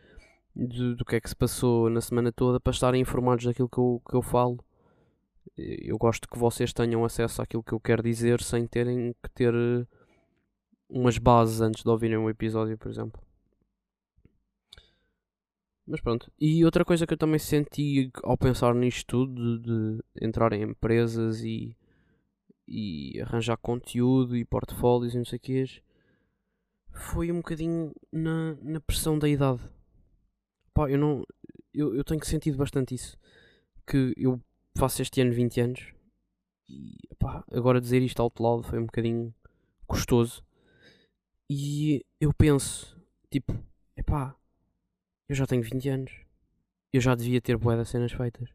do, 0.55 0.97
do 0.97 1.05
que 1.05 1.17
é 1.17 1.21
que 1.21 1.29
se 1.29 1.37
passou 1.37 1.91
na 1.91 2.01
semana 2.01 2.33
toda 2.33 2.59
para 2.59 2.73
estarem 2.73 3.03
informados 3.03 3.45
daquilo 3.45 3.69
que 3.69 3.79
eu, 3.79 4.01
que 4.09 4.17
eu 4.17 4.23
falo. 4.23 4.65
Eu 5.57 5.99
gosto 5.99 6.29
que 6.29 6.39
vocês 6.39 6.73
tenham 6.73 7.05
acesso 7.05 7.43
àquilo 7.43 7.65
que 7.65 7.73
eu 7.73 7.81
quero 7.81 8.03
dizer 8.03 8.41
sem 8.41 8.67
terem 8.67 9.15
que 9.23 9.31
ter 9.31 9.53
umas 10.89 11.19
bases 11.19 11.61
antes 11.61 11.83
de 11.83 11.91
ouvirem 11.91 12.17
um 12.17 12.31
episódio, 12.31 12.79
por 12.79 12.91
exemplo. 12.91 13.21
Mas 15.89 16.03
pronto. 16.03 16.31
E 16.39 16.65
outra 16.67 16.85
coisa 16.85 17.07
que 17.07 17.15
eu 17.15 17.19
também 17.19 17.39
senti 17.39 18.11
ao 18.23 18.37
pensar 18.37 18.75
nisto 18.75 19.07
tudo, 19.07 19.59
de, 19.59 19.97
de 19.97 20.05
entrar 20.21 20.53
em 20.53 20.63
empresas 20.63 21.43
e, 21.43 21.75
e 22.67 23.19
arranjar 23.23 23.57
conteúdo 23.57 24.37
e 24.37 24.45
portfólios 24.45 25.15
e 25.15 25.19
não 25.19 25.25
sei 25.25 25.39
o 25.39 25.41
que, 25.41 25.83
foi 26.93 27.33
um 27.33 27.37
bocadinho 27.39 27.95
na, 28.13 28.55
na 28.63 28.81
pressão 28.81 29.19
da 29.19 29.27
idade. 29.29 29.63
Pá, 30.75 30.91
eu 30.91 30.99
não. 30.99 31.25
Eu, 31.73 31.95
eu 31.95 32.05
tenho 32.05 32.23
sentido 32.25 32.59
bastante 32.59 32.95
isso. 32.95 33.17
Que 33.87 34.13
eu 34.17 34.39
faço 34.77 35.01
este 35.01 35.23
ano 35.23 35.33
20 35.33 35.61
anos 35.61 35.95
e 36.69 36.99
pá, 37.19 37.43
agora 37.51 37.81
dizer 37.81 38.03
isto 38.03 38.21
alto 38.21 38.43
lado 38.43 38.63
foi 38.63 38.79
um 38.79 38.85
bocadinho 38.85 39.35
custoso. 39.87 40.45
E 41.51 42.05
eu 42.21 42.33
penso, 42.35 42.95
tipo, 43.31 43.55
epá, 43.97 44.37
eu 45.29 45.35
já 45.35 45.47
tenho 45.47 45.63
20 45.63 45.89
anos. 45.89 46.13
Eu 46.93 47.01
já 47.01 47.15
devia 47.15 47.41
ter 47.41 47.57
boé 47.57 47.77
das 47.77 47.91
cenas 47.91 48.13
feitas. 48.13 48.49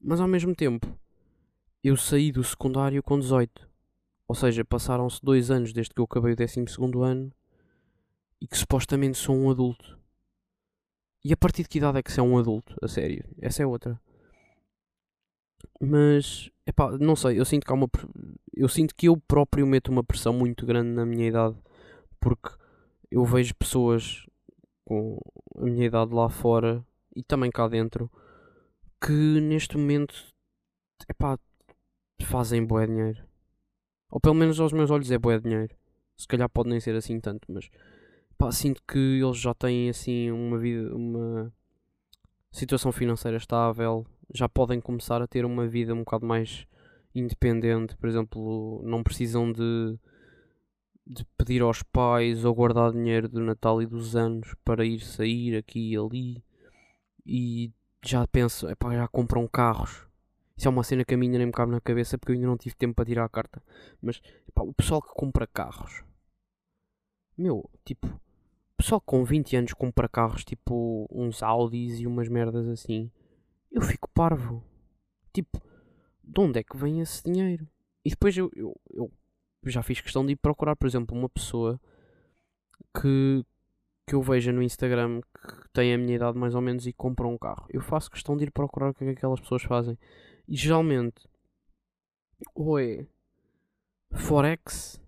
Mas 0.00 0.20
ao 0.20 0.26
mesmo 0.26 0.54
tempo, 0.54 0.86
eu 1.82 1.96
saí 1.96 2.32
do 2.32 2.42
secundário 2.42 3.02
com 3.02 3.18
18. 3.18 3.68
Ou 4.28 4.34
seja, 4.34 4.64
passaram-se 4.64 5.24
dois 5.24 5.50
anos 5.50 5.72
desde 5.72 5.94
que 5.94 6.00
eu 6.00 6.04
acabei 6.04 6.32
o 6.32 6.36
12 6.36 6.64
ano 7.02 7.32
e 8.40 8.46
que 8.46 8.58
supostamente 8.58 9.16
sou 9.16 9.36
um 9.36 9.50
adulto. 9.50 9.96
E 11.24 11.32
a 11.32 11.36
partir 11.36 11.62
de 11.62 11.68
que 11.68 11.78
idade 11.78 11.98
é 11.98 12.02
que 12.02 12.12
se 12.12 12.20
é 12.20 12.22
um 12.22 12.38
adulto? 12.38 12.76
A 12.82 12.88
sério, 12.88 13.24
essa 13.40 13.62
é 13.62 13.66
outra. 13.66 14.00
Mas, 15.80 16.50
epá, 16.66 16.90
não 16.98 17.14
sei, 17.14 17.38
eu 17.38 17.44
sinto 17.44 17.64
que 17.64 17.72
há 17.72 17.74
uma. 17.74 17.88
Eu 18.54 18.68
sinto 18.68 18.94
que 18.94 19.08
eu 19.08 19.16
próprio 19.16 19.66
meto 19.66 19.90
uma 19.90 20.04
pressão 20.04 20.32
muito 20.32 20.64
grande 20.64 20.90
na 20.90 21.04
minha 21.04 21.28
idade 21.28 21.56
porque 22.20 22.50
eu 23.10 23.24
vejo 23.24 23.54
pessoas 23.54 24.26
com 24.86 25.18
a 25.56 25.64
minha 25.64 25.86
idade 25.86 26.14
lá 26.14 26.30
fora 26.30 26.82
e 27.14 27.22
também 27.22 27.50
cá 27.50 27.68
dentro 27.68 28.10
que 29.04 29.12
neste 29.40 29.76
momento 29.76 30.14
epá, 31.08 31.38
fazem 32.22 32.64
bué 32.64 32.86
dinheiro. 32.86 33.22
Ou 34.10 34.20
pelo 34.20 34.34
menos 34.34 34.58
aos 34.60 34.72
meus 34.72 34.90
olhos 34.90 35.10
é 35.10 35.18
bué 35.18 35.38
dinheiro. 35.38 35.74
Se 36.16 36.26
calhar 36.26 36.48
pode 36.48 36.70
nem 36.70 36.80
ser 36.80 36.94
assim 36.94 37.20
tanto, 37.20 37.50
mas 37.52 37.68
pá, 38.38 38.50
sinto 38.52 38.80
que 38.88 39.20
eles 39.20 39.36
já 39.36 39.52
têm 39.52 39.90
assim 39.90 40.30
uma 40.30 40.56
vida, 40.56 40.94
uma 40.94 41.52
situação 42.50 42.92
financeira 42.92 43.36
estável, 43.36 44.06
já 44.32 44.48
podem 44.48 44.80
começar 44.80 45.20
a 45.20 45.26
ter 45.26 45.44
uma 45.44 45.66
vida 45.66 45.92
um 45.92 45.98
bocado 45.98 46.24
mais 46.24 46.66
independente, 47.14 47.96
por 47.96 48.08
exemplo, 48.08 48.80
não 48.84 49.02
precisam 49.02 49.52
de, 49.52 49.98
de 51.06 51.24
pedir 51.38 51.62
aos 51.62 51.82
pais 51.82 52.44
ou 52.44 52.54
guardar 52.54 52.92
dinheiro 52.92 53.28
do 53.28 53.40
Natal 53.40 53.80
e 53.80 53.86
dos 53.86 54.16
anos 54.16 54.54
para 54.64 54.84
ir 54.84 55.00
sair 55.00 55.56
aqui 55.56 55.92
e 55.92 55.96
ali 55.96 56.44
e 57.24 57.72
já 58.04 58.26
penso, 58.26 58.68
epá, 58.68 58.94
já 58.94 59.06
compram 59.06 59.46
carros. 59.46 60.06
Isso 60.56 60.66
é 60.66 60.70
uma 60.70 60.82
cena 60.82 61.04
que 61.04 61.14
a 61.14 61.18
minha 61.18 61.38
nem 61.38 61.46
me 61.46 61.52
cabe 61.52 61.70
na 61.70 61.80
cabeça 61.80 62.16
porque 62.18 62.32
eu 62.32 62.34
ainda 62.34 62.46
não 62.46 62.56
tive 62.56 62.74
tempo 62.74 62.94
para 62.94 63.04
tirar 63.04 63.24
a 63.24 63.28
carta. 63.28 63.62
Mas 64.00 64.20
epá, 64.48 64.62
o 64.62 64.72
pessoal 64.72 65.00
que 65.02 65.12
compra 65.14 65.46
carros, 65.46 66.02
meu, 67.36 67.70
tipo, 67.84 68.06
o 68.06 68.76
pessoal 68.76 69.00
com 69.00 69.24
20 69.24 69.56
anos 69.56 69.72
compra 69.74 70.08
carros 70.08 70.44
tipo 70.44 71.06
uns 71.10 71.42
Audis 71.42 72.00
e 72.00 72.06
umas 72.06 72.28
merdas 72.28 72.66
assim. 72.68 73.10
Eu 73.70 73.82
fico 73.82 74.08
parvo. 74.08 74.64
Tipo, 75.32 75.62
de 76.24 76.40
onde 76.40 76.60
é 76.60 76.62
que 76.64 76.76
vem 76.76 77.00
esse 77.00 77.22
dinheiro? 77.22 77.68
E 78.04 78.10
depois 78.10 78.36
eu, 78.36 78.50
eu, 78.54 78.74
eu 78.92 79.12
já 79.70 79.82
fiz 79.82 80.00
questão 80.00 80.24
de 80.24 80.32
ir 80.32 80.36
procurar, 80.36 80.76
por 80.76 80.86
exemplo, 80.86 81.16
uma 81.16 81.28
pessoa 81.28 81.80
que, 83.00 83.44
que 84.06 84.14
eu 84.14 84.22
veja 84.22 84.52
no 84.52 84.62
Instagram 84.62 85.20
que 85.20 85.68
tem 85.72 85.94
a 85.94 85.98
minha 85.98 86.16
idade 86.16 86.38
mais 86.38 86.54
ou 86.54 86.60
menos 86.60 86.86
e 86.86 86.92
compra 86.92 87.26
um 87.26 87.38
carro. 87.38 87.66
Eu 87.70 87.80
faço 87.80 88.10
questão 88.10 88.36
de 88.36 88.44
ir 88.44 88.50
procurar 88.50 88.90
o 88.90 88.94
que 88.94 89.04
é 89.04 89.06
que 89.08 89.18
aquelas 89.18 89.40
pessoas 89.40 89.62
fazem. 89.62 89.98
E 90.48 90.56
geralmente, 90.56 91.28
ou 92.54 92.78
é 92.78 93.06
Forex 94.12 95.00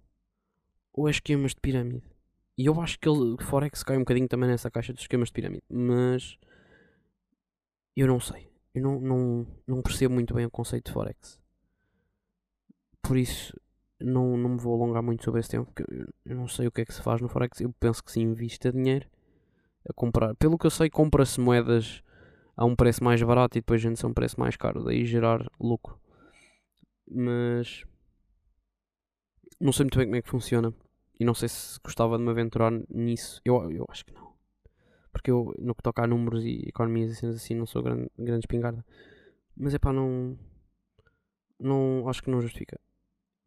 ou 0.92 1.08
é 1.08 1.10
esquemas 1.10 1.54
de 1.54 1.60
pirâmide. 1.60 2.02
E 2.56 2.66
eu 2.66 2.80
acho 2.80 2.98
que 2.98 3.08
ele, 3.08 3.36
Forex 3.42 3.84
cai 3.84 3.96
um 3.96 4.00
bocadinho 4.00 4.28
também 4.28 4.48
nessa 4.48 4.70
caixa 4.70 4.92
dos 4.92 5.02
esquemas 5.02 5.28
de 5.28 5.34
pirâmide. 5.34 5.62
Mas 5.68 6.36
eu 7.96 8.06
não 8.06 8.18
sei. 8.18 8.48
Eu 8.74 8.82
não, 8.82 9.00
não, 9.00 9.46
não 9.66 9.82
percebo 9.82 10.14
muito 10.14 10.34
bem 10.34 10.44
o 10.44 10.50
conceito 10.50 10.86
de 10.86 10.92
Forex. 10.92 11.40
Por 13.00 13.16
isso, 13.16 13.58
não, 14.00 14.36
não 14.36 14.50
me 14.50 14.58
vou 14.58 14.74
alongar 14.74 15.02
muito 15.02 15.24
sobre 15.24 15.40
esse 15.40 15.50
tema, 15.50 15.64
porque 15.64 15.84
eu 16.24 16.36
não 16.36 16.46
sei 16.48 16.66
o 16.66 16.72
que 16.72 16.82
é 16.82 16.84
que 16.84 16.94
se 16.94 17.02
faz 17.02 17.20
no 17.20 17.28
Forex. 17.28 17.60
Eu 17.60 17.72
penso 17.80 18.02
que 18.02 18.12
se 18.12 18.20
invista 18.20 18.72
dinheiro 18.72 19.08
a 19.88 19.92
comprar. 19.92 20.34
Pelo 20.36 20.58
que 20.58 20.66
eu 20.66 20.70
sei, 20.70 20.88
compra-se 20.88 21.40
moedas 21.40 22.02
a 22.56 22.64
um 22.64 22.76
preço 22.76 23.02
mais 23.02 23.22
barato 23.22 23.56
e 23.58 23.60
depois 23.60 23.82
vende-se 23.82 24.04
a 24.04 24.08
um 24.08 24.14
preço 24.14 24.38
mais 24.38 24.56
caro, 24.56 24.84
daí 24.84 25.04
gerar 25.04 25.46
lucro. 25.60 25.98
Mas 27.10 27.84
não 29.60 29.72
sei 29.72 29.84
muito 29.84 29.98
bem 29.98 30.06
como 30.06 30.16
é 30.16 30.22
que 30.22 30.28
funciona 30.28 30.72
e 31.18 31.24
não 31.24 31.34
sei 31.34 31.48
se 31.48 31.78
gostava 31.82 32.16
de 32.16 32.22
me 32.22 32.30
aventurar 32.30 32.72
nisso. 32.88 33.40
Eu, 33.44 33.70
eu 33.70 33.84
acho 33.88 34.04
que 34.04 34.12
não. 34.12 34.32
Porque 35.10 35.30
eu, 35.30 35.52
no 35.58 35.74
que 35.74 35.82
toca 35.82 36.02
a 36.02 36.06
números 36.06 36.44
e 36.44 36.68
economias 36.68 37.10
e 37.10 37.16
cenas 37.16 37.36
assim, 37.36 37.54
não 37.54 37.66
sou 37.66 37.82
grande, 37.82 38.08
grande 38.16 38.40
espingarda. 38.40 38.84
Mas 39.56 39.74
é 39.74 39.78
pá, 39.78 39.92
não. 39.92 40.38
Não. 41.58 42.08
Acho 42.08 42.22
que 42.22 42.30
não 42.30 42.40
justifica. 42.40 42.78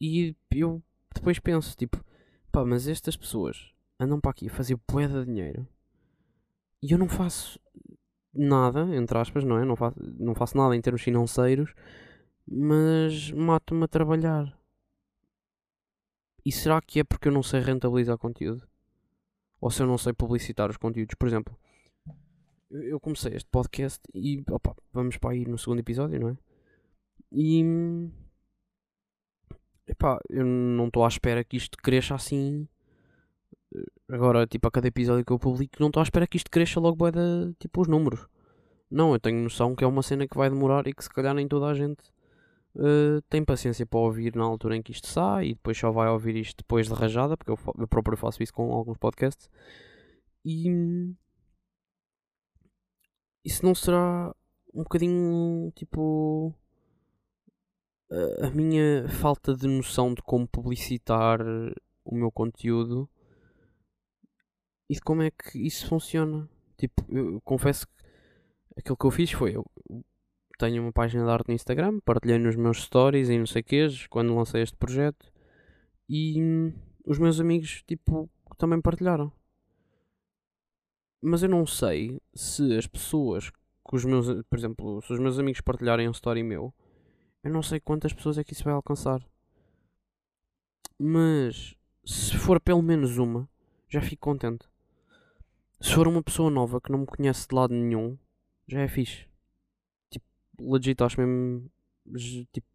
E 0.02 0.36
eu 0.50 0.82
depois 1.14 1.38
penso, 1.38 1.78
tipo, 1.78 2.04
pá, 2.52 2.66
mas 2.66 2.88
estas 2.88 3.16
pessoas 3.16 3.72
andam 4.00 4.20
para 4.20 4.32
aqui 4.32 4.48
a 4.48 4.52
fazer 4.52 4.76
bué 4.92 5.08
de 5.08 5.26
dinheiro 5.26 5.68
e 6.82 6.92
eu 6.92 6.98
não 6.98 7.08
faço 7.08 7.60
nada, 8.34 8.96
entre 8.96 9.16
aspas, 9.16 9.44
não 9.44 9.60
é? 9.60 9.64
Não 9.64 9.76
faço, 9.76 9.96
não 10.18 10.34
faço 10.34 10.58
nada 10.58 10.76
em 10.76 10.82
termos 10.82 11.04
financeiros, 11.04 11.76
mas 12.48 13.30
mato-me 13.32 13.84
a 13.84 13.88
trabalhar. 13.88 14.58
E 16.44 16.52
será 16.52 16.82
que 16.82 17.02
é 17.02 17.04
porque 17.04 17.28
eu 17.28 17.32
não 17.32 17.44
sei 17.44 17.60
rentabilizar 17.60 18.18
conteúdo? 18.18 18.68
Ou 19.60 19.70
se 19.70 19.84
eu 19.84 19.86
não 19.86 20.00
sei 20.00 20.14
publicitar 20.14 20.72
os 20.72 20.78
conteúdos? 20.78 21.14
Por 21.14 21.28
exemplo, 21.28 21.56
eu 22.72 23.00
comecei 23.00 23.36
este 23.36 23.48
podcast 23.52 24.02
e 24.16 24.44
opa, 24.50 24.76
vamos 24.92 25.18
para 25.18 25.32
aí 25.32 25.46
no 25.46 25.60
segundo 25.60 25.82
episódio, 25.82 26.20
não 26.20 26.30
é? 26.30 26.38
E 27.32 27.64
epá, 29.92 30.20
eu 30.30 30.46
não 30.46 30.88
estou 30.88 31.06
à 31.06 31.08
espera 31.08 31.44
que 31.44 31.58
isto 31.58 31.78
cresça 31.78 32.16
assim. 32.16 32.68
Agora, 34.10 34.46
tipo, 34.48 34.68
a 34.68 34.72
cada 34.72 34.88
episódio 34.88 35.26
que 35.26 35.32
eu 35.32 35.40
publico, 35.40 35.78
não 35.80 35.88
estou 35.88 36.02
à 36.02 36.04
espera 36.04 36.28
que 36.28 36.38
isto 36.38 36.52
cresça 36.52 36.80
logo 36.80 36.98
bué 36.98 37.12
de, 37.12 37.54
tipo, 37.60 37.82
os 37.82 37.88
números. 37.88 38.28
Não, 38.90 39.14
eu 39.14 39.20
tenho 39.20 39.42
noção 39.42 39.76
que 39.76 39.84
é 39.84 39.88
uma 39.88 40.04
cena 40.04 40.28
que 40.28 40.38
vai 40.38 40.50
demorar 40.50 40.88
e 40.88 40.94
que 40.94 41.04
se 41.04 41.10
calhar 41.10 41.34
nem 41.34 41.48
toda 41.48 41.68
a 41.68 41.74
gente 41.74 42.04
uh, 42.76 43.22
tem 43.30 43.44
paciência 43.44 43.86
para 43.86 44.00
ouvir 44.00 44.36
na 44.36 44.44
altura 44.44 44.76
em 44.76 44.82
que 44.82 44.92
isto 44.92 45.08
sai 45.08 45.48
e 45.48 45.54
depois 45.54 45.78
só 45.78 45.92
vai 45.92 46.10
ouvir 46.10 46.36
isto 46.36 46.58
depois 46.58 46.88
de 46.88 46.94
rajada, 46.94 47.38
porque 47.38 47.52
eu, 47.52 47.60
eu 47.80 47.88
próprio 47.88 48.18
faço 48.18 48.44
isso 48.44 48.54
com 48.54 48.74
alguns 48.74 48.98
podcasts. 48.98 49.50
E 50.46 51.14
isso 53.46 53.66
não 53.66 53.76
será 53.76 54.34
um 54.74 54.84
bocadinho 54.84 55.72
tipo 55.76 56.54
a 58.42 58.50
minha 58.50 59.08
falta 59.08 59.56
de 59.56 59.68
noção 59.68 60.14
de 60.14 60.22
como 60.22 60.48
publicitar 60.48 61.40
o 62.04 62.16
meu 62.16 62.32
conteúdo 62.32 63.10
e 64.90 64.96
de 64.96 65.02
como 65.02 65.22
é 65.22 65.32
que 65.32 65.58
isso 65.58 65.88
funciona. 65.88 66.50
Tipo, 66.78 67.06
eu 67.10 67.40
confesso 67.42 67.88
que 67.88 67.94
aquilo 68.78 68.98
que 68.98 69.06
eu 69.06 69.12
fiz 69.12 69.32
foi 69.32 69.56
eu 69.56 69.66
tenho 70.58 70.84
uma 70.84 70.92
página 70.92 71.24
de 71.24 71.30
arte 71.32 71.48
no 71.48 71.56
Instagram, 71.56 72.00
partilhei 72.02 72.38
nos 72.38 72.56
meus 72.56 72.84
stories 72.84 73.30
e 73.30 73.38
não 73.38 73.48
sei 73.48 73.64
quês 73.64 74.06
quando 74.08 74.36
lancei 74.36 74.62
este 74.62 74.78
projeto 74.78 75.32
e 76.08 76.42
hum, 76.42 76.74
os 77.06 77.18
meus 77.18 77.40
amigos 77.40 77.82
tipo 77.88 78.30
também 78.58 78.82
partilharam. 78.82 79.32
Mas 81.22 81.44
eu 81.44 81.50
não 81.50 81.66
sei 81.66 82.20
se 82.34 82.78
as 82.78 82.88
pessoas 82.88 83.50
que 83.50 83.96
os 83.96 84.06
meus, 84.06 84.28
por 84.50 84.58
exemplo, 84.58 85.02
se 85.02 85.14
os 85.14 85.20
meus 85.20 85.40
amigos 85.40 85.62
partilharem 85.62 86.08
um 86.08 86.12
story 86.12 86.44
meu, 86.44 86.74
eu 87.44 87.52
não 87.52 87.64
sei 87.64 87.80
quantas 87.80 88.14
pessoas 88.14 88.38
é 88.38 88.44
que 88.44 88.54
isso 88.54 88.64
vai 88.64 88.74
alcançar. 88.74 89.26
Mas 91.00 91.76
se 92.06 92.38
for 92.38 92.60
pelo 92.60 92.82
menos 92.82 93.18
uma, 93.18 93.50
já 93.90 94.02
fico 94.02 94.22
contente. 94.22 94.68
Se 95.80 95.94
for 95.96 96.08
uma 96.08 96.22
pessoa 96.22 96.52
nova 96.52 96.80
que 96.80 96.92
não 96.92 97.00
me 97.00 97.06
conhece 97.06 97.48
de 97.48 97.56
lado 97.56 97.74
nenhum, 97.74 98.18
já 98.68 98.82
é 98.82 98.88
fixe 98.88 99.32
legit, 100.62 101.02
acho 101.04 101.20
mesmo 101.20 101.70
tipo 102.52 102.68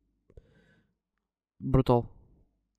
brutal. 1.58 2.08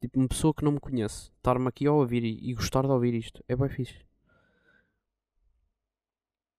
Tipo, 0.01 0.19
uma 0.19 0.27
pessoa 0.27 0.53
que 0.53 0.63
não 0.63 0.73
me 0.73 0.79
conhece, 0.79 1.31
estar-me 1.37 1.67
aqui 1.67 1.87
a 1.87 1.91
ouvir 1.91 2.23
e, 2.23 2.51
e, 2.51 2.53
gostar 2.53 2.83
de 2.83 2.91
ouvir 2.91 3.13
isto, 3.15 3.43
é 3.47 3.55
bem 3.55 3.69
fixe. 3.69 4.05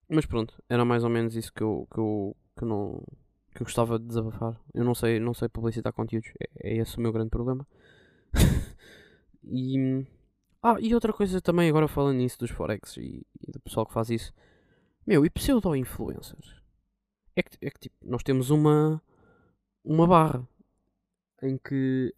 Mas 0.08 0.26
pronto, 0.26 0.60
era 0.68 0.84
mais 0.84 1.04
ou 1.04 1.10
menos 1.10 1.36
isso 1.36 1.52
que 1.52 1.62
eu, 1.62 1.86
que 1.92 1.98
eu, 1.98 2.36
que 2.56 2.64
eu 2.64 2.68
não 2.68 3.02
que 3.58 3.62
eu 3.62 3.66
gostava 3.66 3.98
de 3.98 4.06
desabafar. 4.06 4.58
Eu 4.72 4.84
não 4.84 4.94
sei, 4.94 5.18
não 5.18 5.34
sei 5.34 5.48
publicitar 5.48 5.92
conteúdos, 5.92 6.30
é, 6.40 6.70
é 6.70 6.76
esse 6.76 6.96
o 6.96 7.00
meu 7.00 7.12
grande 7.12 7.30
problema. 7.30 7.66
e 9.44 10.06
ah, 10.62 10.76
e 10.80 10.94
outra 10.94 11.12
coisa 11.12 11.40
também, 11.40 11.68
agora 11.68 11.88
falando 11.88 12.16
nisso 12.16 12.38
dos 12.38 12.50
Forex 12.50 12.96
e, 12.96 13.26
e 13.40 13.52
do 13.52 13.60
pessoal 13.60 13.86
que 13.86 13.92
faz 13.92 14.10
isso, 14.10 14.32
meu, 15.06 15.24
e 15.24 15.30
pseudo-influencers? 15.30 16.58
é 17.38 17.42
que, 17.42 17.66
é 17.66 17.70
que 17.70 17.78
tipo, 17.80 17.96
nós 18.02 18.22
temos 18.22 18.50
uma, 18.50 19.00
uma 19.84 20.06
barra 20.06 20.46
em 21.42 21.56
que 21.56 22.12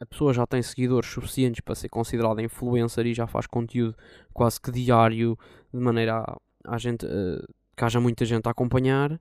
a 0.00 0.06
pessoa 0.06 0.32
já 0.32 0.46
tem 0.46 0.62
seguidores 0.62 1.08
suficientes 1.10 1.60
para 1.60 1.74
ser 1.74 1.88
considerada 1.88 2.42
influencer 2.42 3.06
e 3.06 3.14
já 3.14 3.26
faz 3.26 3.46
conteúdo 3.46 3.96
quase 4.32 4.60
que 4.60 4.70
diário, 4.70 5.38
de 5.72 5.80
maneira 5.80 6.18
a, 6.18 6.36
a 6.66 6.78
gente, 6.78 7.06
uh, 7.06 7.46
que 7.76 7.84
haja 7.84 8.00
muita 8.00 8.24
gente 8.24 8.46
a 8.46 8.50
acompanhar, 8.50 9.20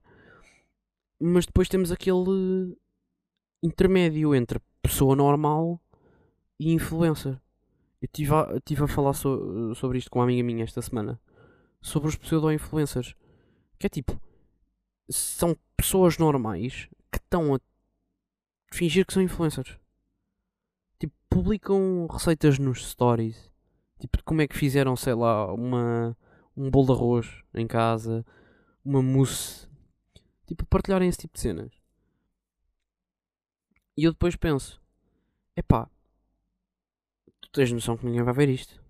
mas 1.24 1.46
depois 1.46 1.70
temos 1.70 1.92
aquele 1.92 2.78
intermédio 3.62 4.36
entre 4.36 4.60
pessoa 4.82 5.16
normal 5.16 5.82
e 6.60 6.72
influencer. 6.74 7.40
Eu 8.02 8.06
estive 8.06 8.34
a, 8.34 8.60
tive 8.66 8.84
a 8.84 8.88
falar 8.88 9.14
so, 9.14 9.74
sobre 9.76 9.98
isto 9.98 10.12
com 10.12 10.20
uma 10.20 10.26
amiga 10.26 10.44
minha 10.44 10.64
esta 10.64 10.82
semana, 10.82 11.20
sobre 11.82 12.10
os 12.10 12.16
pseudo-influencers, 12.16 13.16
que 13.80 13.88
é 13.88 13.90
tipo 13.90 14.20
são 15.10 15.56
pessoas 15.78 16.18
normais 16.18 16.90
que 17.12 17.18
estão 17.18 17.56
a 17.56 17.60
fingir 18.74 19.06
que 19.06 19.14
são 19.14 19.22
influencers. 19.22 19.78
Tipo, 21.00 21.14
publicam 21.30 22.08
receitas 22.10 22.58
nos 22.58 22.90
stories. 22.90 23.52
Tipo, 24.00 24.24
como 24.24 24.42
é 24.42 24.48
que 24.48 24.58
fizeram, 24.58 24.96
sei 24.96 25.14
lá, 25.14 25.54
uma, 25.54 26.18
um 26.56 26.70
bolo 26.70 26.88
de 26.88 26.92
arroz 26.94 27.44
em 27.54 27.68
casa, 27.68 28.26
uma 28.84 29.02
mousse. 29.02 29.68
Tipo, 30.46 30.66
partilharem 30.66 31.08
esse 31.10 31.20
tipo 31.20 31.34
de 31.34 31.42
cenas. 31.42 31.72
E 33.98 34.04
eu 34.04 34.12
depois 34.12 34.36
penso: 34.36 34.82
epá, 35.56 35.90
tu 37.42 37.50
tens 37.52 37.72
noção 37.72 37.98
que 37.98 38.06
ninguém 38.06 38.24
vai 38.24 38.34
ver 38.34 38.50
isto. 38.50 38.82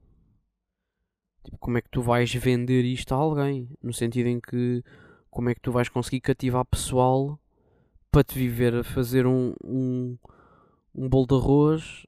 Tipo, 1.44 1.58
como 1.58 1.78
é 1.78 1.82
que 1.82 1.90
tu 1.90 2.02
vais 2.02 2.34
vender 2.34 2.86
isto 2.86 3.14
a 3.14 3.18
alguém? 3.18 3.70
No 3.82 3.94
sentido 3.94 4.28
em 4.28 4.40
que 4.40 4.84
como 5.30 5.50
é 5.50 5.56
que 5.56 5.62
tu 5.62 5.72
vais 5.72 5.90
conseguir 5.90 6.22
cativar 6.22 6.66
pessoal 6.66 7.40
para 8.12 8.24
te 8.24 8.36
viver 8.36 8.76
a 8.76 8.84
fazer 8.84 9.26
um, 9.26 9.54
um, 9.64 10.18
um 10.96 11.10
bolo 11.10 11.28
de 11.28 11.36
arroz 11.36 12.06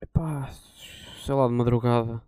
epá, 0.00 0.50
sei 1.24 1.34
lá, 1.34 1.46
de 1.48 1.54
madrugada. 1.54 2.22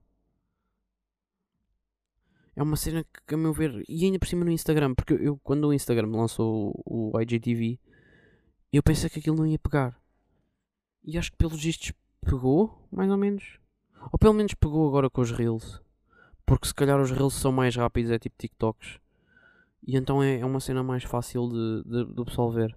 É 2.56 2.62
uma 2.62 2.76
cena 2.76 3.04
que, 3.26 3.34
a 3.34 3.38
meu 3.38 3.52
ver, 3.52 3.84
e 3.88 4.04
ainda 4.04 4.18
por 4.18 4.28
cima 4.28 4.44
no 4.44 4.50
Instagram, 4.50 4.94
porque 4.94 5.14
eu, 5.14 5.38
quando 5.42 5.66
o 5.66 5.72
Instagram 5.72 6.08
lançou 6.08 6.72
o, 6.84 7.16
o 7.16 7.20
IGTV, 7.20 7.78
eu 8.72 8.82
pensei 8.82 9.10
que 9.10 9.18
aquilo 9.18 9.36
não 9.36 9.46
ia 9.46 9.58
pegar. 9.58 10.00
E 11.02 11.18
acho 11.18 11.30
que 11.30 11.36
pelos 11.36 11.62
vistos 11.62 11.92
pegou, 12.20 12.86
mais 12.90 13.10
ou 13.10 13.16
menos. 13.16 13.58
Ou 14.12 14.18
pelo 14.18 14.34
menos 14.34 14.54
pegou 14.54 14.88
agora 14.88 15.10
com 15.10 15.20
os 15.20 15.30
Reels. 15.30 15.82
Porque 16.46 16.68
se 16.68 16.74
calhar 16.74 17.00
os 17.00 17.10
Reels 17.10 17.34
são 17.34 17.52
mais 17.52 17.74
rápidos, 17.76 18.10
é 18.10 18.18
tipo 18.18 18.36
TikToks. 18.38 18.98
E 19.86 19.96
então 19.96 20.22
é, 20.22 20.40
é 20.40 20.46
uma 20.46 20.60
cena 20.60 20.82
mais 20.82 21.04
fácil 21.04 21.48
de, 21.48 21.82
de, 21.84 22.14
de 22.14 22.24
pessoal 22.24 22.50
ver. 22.50 22.76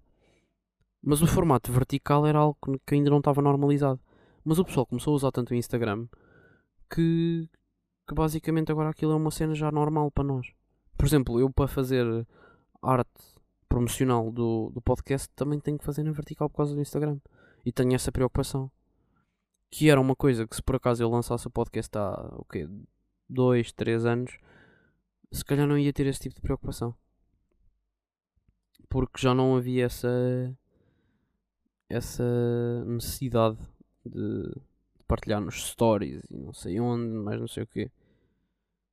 Mas 1.01 1.21
o 1.21 1.27
formato 1.27 1.71
vertical 1.71 2.25
era 2.25 2.39
algo 2.39 2.57
que 2.85 2.95
ainda 2.95 3.09
não 3.09 3.19
estava 3.19 3.41
normalizado. 3.41 3.99
Mas 4.43 4.59
o 4.59 4.65
pessoal 4.65 4.85
começou 4.85 5.13
a 5.13 5.15
usar 5.15 5.31
tanto 5.31 5.51
o 5.51 5.55
Instagram 5.55 6.07
que, 6.89 7.49
que 8.07 8.13
basicamente 8.13 8.71
agora 8.71 8.89
aquilo 8.89 9.11
é 9.11 9.15
uma 9.15 9.31
cena 9.31 9.53
já 9.53 9.71
normal 9.71 10.09
para 10.09 10.23
nós. 10.23 10.47
Por 10.97 11.05
exemplo, 11.05 11.39
eu 11.39 11.49
para 11.51 11.67
fazer 11.67 12.05
arte 12.81 13.11
promocional 13.67 14.31
do, 14.31 14.71
do 14.73 14.81
podcast 14.81 15.29
também 15.35 15.59
tenho 15.59 15.77
que 15.77 15.85
fazer 15.85 16.03
na 16.03 16.11
vertical 16.11 16.49
por 16.49 16.57
causa 16.57 16.73
do 16.73 16.81
Instagram. 16.81 17.19
E 17.65 17.71
tenho 17.71 17.93
essa 17.93 18.11
preocupação. 18.11 18.71
Que 19.69 19.89
era 19.89 19.99
uma 19.99 20.15
coisa 20.15 20.47
que 20.47 20.55
se 20.55 20.63
por 20.63 20.77
acaso 20.77 21.03
eu 21.03 21.09
lançasse 21.09 21.45
o 21.45 21.51
podcast 21.51 21.95
há 21.97 22.33
o 22.37 22.45
quê? 22.45 22.67
Dois, 23.29 23.73
três 23.73 24.05
anos, 24.05 24.37
se 25.31 25.43
calhar 25.43 25.67
não 25.67 25.77
ia 25.77 25.91
ter 25.91 26.07
esse 26.07 26.21
tipo 26.21 26.35
de 26.35 26.41
preocupação. 26.41 26.95
Porque 28.87 29.21
já 29.21 29.33
não 29.33 29.57
havia 29.57 29.85
essa 29.85 30.57
essa 31.89 32.83
necessidade 32.85 33.57
de, 34.05 34.53
partilhar 35.07 35.41
nos 35.41 35.69
stories 35.69 36.23
e 36.29 36.37
não 36.37 36.53
sei 36.53 36.79
onde, 36.79 37.07
mais 37.07 37.39
não 37.39 37.47
sei 37.47 37.63
o 37.63 37.67
quê. 37.67 37.91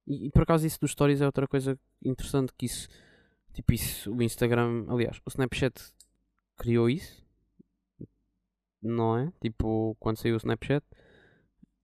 E, 0.07 0.27
e, 0.27 0.31
por 0.31 0.43
acaso 0.43 0.67
isso 0.67 0.81
dos 0.81 0.93
stories 0.93 1.21
é 1.21 1.27
outra 1.27 1.49
coisa 1.49 1.79
interessante 2.05 2.53
que 2.57 2.67
isso, 2.67 2.89
tipo 3.53 3.73
isso, 3.73 4.13
o 4.15 4.23
Instagram, 4.23 4.87
aliás, 4.89 5.19
o 5.25 5.29
Snapchat 5.29 5.75
criou 6.57 6.89
isso, 6.89 7.25
não 8.83 9.17
é? 9.17 9.33
Tipo, 9.41 9.97
quando 9.99 10.19
saiu 10.19 10.35
o 10.35 10.39
Snapchat, 10.39 10.85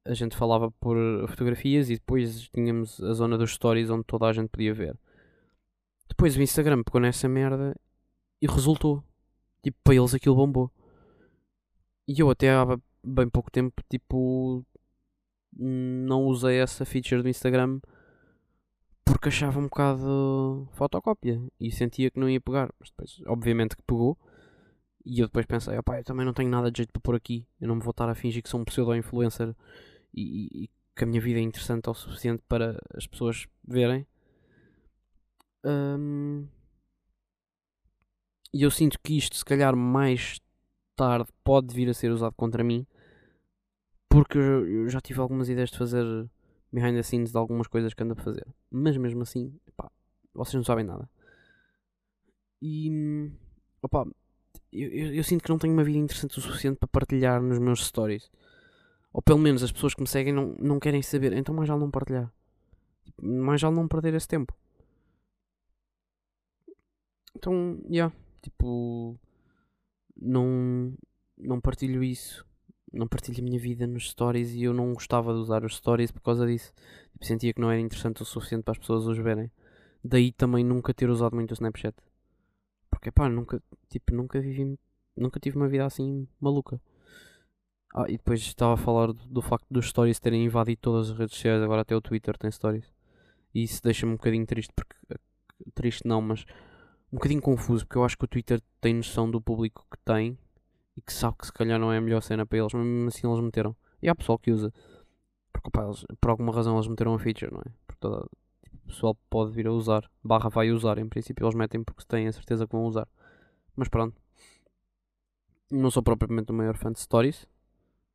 a 0.04 0.14
gente 0.14 0.36
falava 0.36 0.70
por 0.72 0.96
fotografias 1.28 1.90
e 1.90 1.94
depois 1.94 2.48
tínhamos 2.48 3.00
a 3.02 3.12
zona 3.12 3.36
dos 3.38 3.52
stories 3.52 3.90
onde 3.90 4.04
toda 4.04 4.26
a 4.26 4.32
gente 4.32 4.48
podia 4.48 4.74
ver. 4.74 4.98
Depois 6.08 6.36
o 6.36 6.42
Instagram 6.42 6.82
pegou 6.82 7.00
nessa 7.00 7.28
merda 7.28 7.74
e 8.42 8.46
resultou. 8.46 9.02
Tipo, 9.62 9.78
para 9.84 9.94
eles 9.94 10.14
aquilo 10.14 10.36
bombou. 10.36 10.70
E 12.08 12.18
eu 12.18 12.30
até 12.30 12.48
bem 13.04 13.28
pouco 13.28 13.50
tempo, 13.50 13.82
tipo, 13.88 14.64
não 15.52 16.24
usei 16.24 16.58
essa 16.58 16.84
feature 16.84 17.22
do 17.22 17.28
Instagram 17.28 17.80
porque 19.04 19.28
achava 19.28 19.58
um 19.58 19.64
bocado 19.64 20.68
fotocópia 20.72 21.42
e 21.58 21.70
sentia 21.70 22.10
que 22.10 22.18
não 22.18 22.28
ia 22.28 22.40
pegar. 22.40 22.72
Mas 22.78 22.90
depois, 22.90 23.20
obviamente 23.26 23.76
que 23.76 23.82
pegou. 23.82 24.16
E 25.04 25.20
eu 25.20 25.26
depois 25.26 25.46
pensei, 25.46 25.76
opá, 25.78 25.98
eu 25.98 26.04
também 26.04 26.24
não 26.24 26.32
tenho 26.32 26.48
nada 26.48 26.70
de 26.70 26.78
jeito 26.78 26.92
para 26.92 27.02
pôr 27.02 27.14
aqui. 27.16 27.46
Eu 27.60 27.68
não 27.68 27.76
me 27.76 27.82
vou 27.82 27.90
estar 27.90 28.08
a 28.08 28.14
fingir 28.14 28.42
que 28.42 28.48
sou 28.48 28.60
um 28.60 28.64
pseudo-influencer 28.64 29.54
e, 30.14 30.64
e, 30.64 30.70
que 30.96 31.04
a 31.04 31.06
minha 31.06 31.20
vida 31.20 31.38
é 31.38 31.42
interessante 31.42 31.88
o 31.88 31.94
suficiente 31.94 32.42
para 32.48 32.78
as 32.94 33.06
pessoas 33.06 33.46
verem. 33.66 34.06
Um, 35.64 36.46
e 38.52 38.62
eu 38.62 38.70
sinto 38.70 38.98
que 39.02 39.16
isto, 39.16 39.36
se 39.36 39.44
calhar, 39.44 39.74
mais 39.76 40.40
tarde 40.96 41.30
pode 41.44 41.74
vir 41.74 41.88
a 41.88 41.94
ser 41.94 42.10
usado 42.10 42.34
contra 42.36 42.64
mim. 42.64 42.86
Porque 44.10 44.36
eu 44.36 44.88
já 44.88 45.00
tive 45.00 45.20
algumas 45.20 45.48
ideias 45.48 45.70
de 45.70 45.78
fazer 45.78 46.04
behind 46.72 46.96
the 46.96 47.02
scenes 47.02 47.30
de 47.30 47.38
algumas 47.38 47.68
coisas 47.68 47.94
que 47.94 48.02
ando 48.02 48.14
a 48.14 48.16
fazer. 48.16 48.46
Mas 48.68 48.96
mesmo 48.96 49.22
assim, 49.22 49.56
pá, 49.76 49.88
vocês 50.34 50.54
não 50.56 50.64
sabem 50.64 50.84
nada. 50.84 51.08
E 52.60 53.30
opa, 53.80 54.04
eu, 54.72 54.88
eu, 54.90 55.14
eu, 55.14 55.24
sinto 55.24 55.44
que 55.44 55.48
não 55.48 55.58
tenho 55.58 55.72
uma 55.72 55.84
vida 55.84 55.98
interessante 55.98 56.38
o 56.38 56.42
suficiente 56.42 56.78
para 56.78 56.88
partilhar 56.88 57.40
nos 57.40 57.60
meus 57.60 57.86
stories. 57.86 58.28
Ou 59.12 59.22
pelo 59.22 59.38
menos 59.38 59.62
as 59.62 59.70
pessoas 59.70 59.94
que 59.94 60.02
me 60.02 60.08
seguem 60.08 60.32
não, 60.32 60.56
não 60.58 60.80
querem 60.80 61.02
saber. 61.02 61.32
Então 61.32 61.54
mais 61.54 61.68
já 61.68 61.76
não 61.76 61.90
partilhar. 61.90 62.32
Mais 63.22 63.60
já 63.60 63.70
não 63.70 63.86
perder 63.86 64.14
esse 64.14 64.26
tempo. 64.26 64.52
Então, 67.36 67.78
já. 67.84 67.90
Yeah, 67.90 68.16
tipo 68.42 69.16
não, 70.20 70.94
não 71.38 71.60
partilho 71.60 72.02
isso. 72.02 72.44
Não 72.92 73.06
partilho 73.06 73.40
a 73.40 73.44
minha 73.44 73.58
vida 73.58 73.86
nos 73.86 74.10
stories 74.10 74.52
e 74.52 74.64
eu 74.64 74.74
não 74.74 74.92
gostava 74.92 75.32
de 75.32 75.38
usar 75.38 75.64
os 75.64 75.76
stories 75.76 76.10
por 76.10 76.20
causa 76.22 76.46
disso. 76.46 76.72
Tipo, 77.12 77.24
sentia 77.24 77.52
que 77.52 77.60
não 77.60 77.70
era 77.70 77.80
interessante 77.80 78.22
o 78.22 78.24
suficiente 78.24 78.64
para 78.64 78.72
as 78.72 78.78
pessoas 78.78 79.06
os 79.06 79.18
verem. 79.18 79.50
Daí 80.02 80.32
também 80.32 80.64
nunca 80.64 80.92
ter 80.92 81.08
usado 81.08 81.34
muito 81.34 81.50
o 81.50 81.54
Snapchat. 81.54 81.94
Porque 82.90 83.10
pá, 83.10 83.28
nunca, 83.28 83.62
tipo, 83.88 84.14
nunca 84.14 84.40
vivi, 84.40 84.78
nunca 85.16 85.38
tive 85.38 85.56
uma 85.56 85.68
vida 85.68 85.86
assim 85.86 86.26
maluca. 86.40 86.80
Ah, 87.94 88.06
e 88.08 88.12
depois 88.12 88.40
estava 88.40 88.74
a 88.74 88.76
falar 88.76 89.08
do, 89.08 89.26
do 89.26 89.42
facto 89.42 89.66
dos 89.70 89.88
stories 89.88 90.20
terem 90.20 90.44
invadido 90.44 90.80
todas 90.80 91.10
as 91.10 91.18
redes 91.18 91.34
sociais, 91.34 91.62
agora 91.62 91.82
até 91.82 91.94
o 91.94 92.00
Twitter 92.00 92.36
tem 92.38 92.50
stories. 92.50 92.92
E 93.54 93.64
isso 93.64 93.82
deixa-me 93.82 94.12
um 94.12 94.16
bocadinho 94.16 94.46
triste, 94.46 94.72
porque 94.74 94.96
triste 95.74 96.06
não, 96.06 96.20
mas 96.20 96.44
um 97.12 97.16
bocadinho 97.16 97.42
confuso, 97.42 97.84
porque 97.84 97.98
eu 97.98 98.04
acho 98.04 98.16
que 98.16 98.24
o 98.24 98.28
Twitter 98.28 98.60
tem 98.80 98.94
noção 98.94 99.28
do 99.30 99.40
público 99.40 99.84
que 99.90 99.98
tem 100.04 100.38
e 101.00 101.02
que 101.02 101.12
sabe 101.14 101.38
que 101.38 101.46
se 101.46 101.52
calhar 101.52 101.78
não 101.78 101.90
é 101.90 101.96
a 101.96 102.00
melhor 102.00 102.20
cena 102.20 102.44
para 102.44 102.58
eles, 102.58 102.72
mas 102.74 103.14
assim 103.14 103.26
eles 103.26 103.40
meteram. 103.40 103.74
E 104.02 104.08
há 104.08 104.14
pessoal 104.14 104.38
que 104.38 104.50
usa, 104.52 104.72
porque 105.52 105.68
opa, 105.68 105.84
eles, 105.84 106.04
por 106.20 106.30
alguma 106.30 106.52
razão 106.52 106.76
eles 106.76 106.86
meteram 106.86 107.14
a 107.14 107.18
feature, 107.18 107.50
não 107.50 107.60
é? 107.60 107.70
Porque 107.86 108.00
toda, 108.00 108.28
tipo, 108.62 108.76
o 108.76 108.86
pessoal 108.88 109.16
pode 109.30 109.52
vir 109.52 109.66
a 109.66 109.72
usar, 109.72 110.10
barra 110.22 110.50
vai 110.50 110.70
usar, 110.70 110.98
em 110.98 111.08
princípio 111.08 111.44
eles 111.44 111.54
metem 111.54 111.82
porque 111.82 112.04
têm 112.06 112.28
a 112.28 112.32
certeza 112.32 112.66
que 112.66 112.72
vão 112.72 112.84
usar. 112.84 113.08
Mas 113.74 113.88
pronto, 113.88 114.14
não 115.70 115.90
sou 115.90 116.02
propriamente 116.02 116.52
o 116.52 116.54
maior 116.54 116.76
fã 116.76 116.92
de 116.92 117.00
stories. 117.00 117.46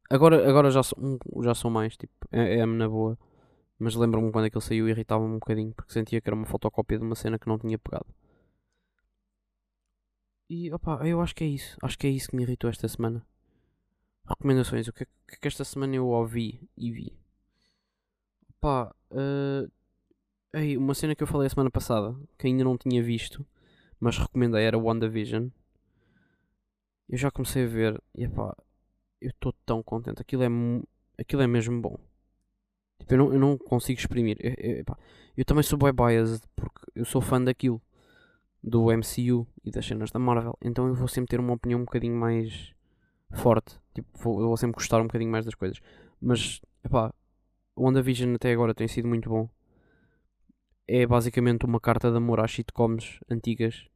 Agora, 0.10 0.48
agora 0.48 0.70
já, 0.70 0.84
sou, 0.84 0.98
já 1.42 1.56
sou 1.56 1.72
mais, 1.72 1.98
tipo, 1.98 2.14
é, 2.32 2.60
é 2.60 2.66
na 2.66 2.88
boa. 2.88 3.18
Mas 3.80 3.96
lembro-me 3.96 4.32
quando 4.32 4.46
aquele 4.46 4.64
saiu 4.64 4.88
irritava-me 4.88 5.32
um 5.32 5.40
bocadinho 5.40 5.74
porque 5.74 5.92
sentia 5.92 6.22
que 6.22 6.30
era 6.30 6.36
uma 6.36 6.46
fotocópia 6.46 7.00
de 7.00 7.04
uma 7.04 7.16
cena 7.16 7.40
que 7.40 7.48
não 7.48 7.58
tinha 7.58 7.80
pegado. 7.80 8.06
E 10.50 10.72
opa, 10.72 11.06
eu 11.08 11.22
acho 11.22 11.34
que 11.36 11.44
é 11.44 11.48
isso. 11.48 11.78
Acho 11.82 11.98
que 11.98 12.08
é 12.08 12.10
isso 12.10 12.30
que 12.30 12.36
me 12.36 12.44
irritou 12.44 12.70
esta 12.70 12.88
semana. 12.88 13.26
Recomendações. 14.28 14.88
O 14.88 14.94
que 14.94 15.04
é 15.04 15.06
que, 15.06 15.48
é 15.48 15.48
esta 15.48 15.64
semana 15.64 15.96
eu 15.96 16.08
ouvi 16.08 16.70
e 16.78 16.92
vi? 16.92 17.18
Opa, 18.50 18.96
uh, 19.12 19.72
ei, 20.54 20.78
uma 20.78 20.94
cena 20.94 21.16
que 21.16 21.24
eu 21.24 21.28
falei 21.28 21.48
a 21.48 21.50
semana 21.50 21.72
passada, 21.72 22.16
que 22.38 22.48
ainda 22.48 22.64
não 22.64 22.78
tinha 22.78 23.02
visto, 23.04 23.46
mas 24.00 24.18
recomendei, 24.18 24.64
era 24.64 24.78
WandaVision. 24.78 25.50
Eu 27.10 27.18
já 27.18 27.32
comecei 27.32 27.66
a 27.66 27.68
ver 27.68 28.02
e 28.16 28.28
opa, 28.28 28.56
eu 29.22 29.30
estou 29.30 29.54
tão 29.66 29.82
contente. 29.82 30.22
Aquilo 30.22 30.44
é, 30.44 30.48
aquilo 31.20 31.42
é 31.42 31.48
mesmo 31.48 31.82
bom. 31.82 31.98
Tipo, 33.00 33.14
eu 33.14 33.18
não, 33.18 33.34
eu 33.34 33.40
não 33.40 33.58
consigo 33.58 34.00
exprimir. 34.00 34.38
Eu, 34.40 34.54
eu, 34.58 34.86
eu 35.38 35.46
também 35.46 35.64
sou 35.64 35.78
boy 35.78 35.92
biased 35.92 36.44
porque 36.56 36.82
eu 36.96 37.06
sou 37.06 37.22
fã 37.22 37.42
daquilo 37.44 37.82
do 38.66 38.88
MCU 38.88 39.48
e 39.64 39.70
das 39.70 39.86
cenas 39.86 40.10
da 40.10 40.18
Marvel. 40.18 40.58
Então 40.60 40.88
eu 40.88 40.96
vou 40.96 41.08
sempre 41.08 41.30
ter 41.30 41.40
uma 41.40 41.54
opinião 41.54 41.80
um 41.82 41.86
bocadinho 41.86 42.16
mais 42.16 42.74
forte. 43.32 43.80
Tipo, 43.94 44.08
vou, 44.18 44.42
eu 44.42 44.48
vou 44.48 44.58
sempre 44.58 44.76
gostar 44.76 45.00
um 45.00 45.04
bocadinho 45.04 45.30
mais 45.30 45.46
das 45.46 45.54
coisas. 45.54 45.80
Mas, 46.20 46.60
epá, 46.84 47.14
WandaVision 47.78 48.34
até 48.34 48.52
agora 48.52 48.74
tem 48.74 48.88
sido 48.88 49.08
muito 49.08 49.30
bom. 49.30 49.48
É 50.88 51.06
basicamente 51.06 51.64
uma 51.66 51.80
carta 51.80 52.10
de 52.10 52.18
amor 52.18 52.40
às 52.40 52.52
sitcoms 52.52 53.20
antigas 53.30 53.88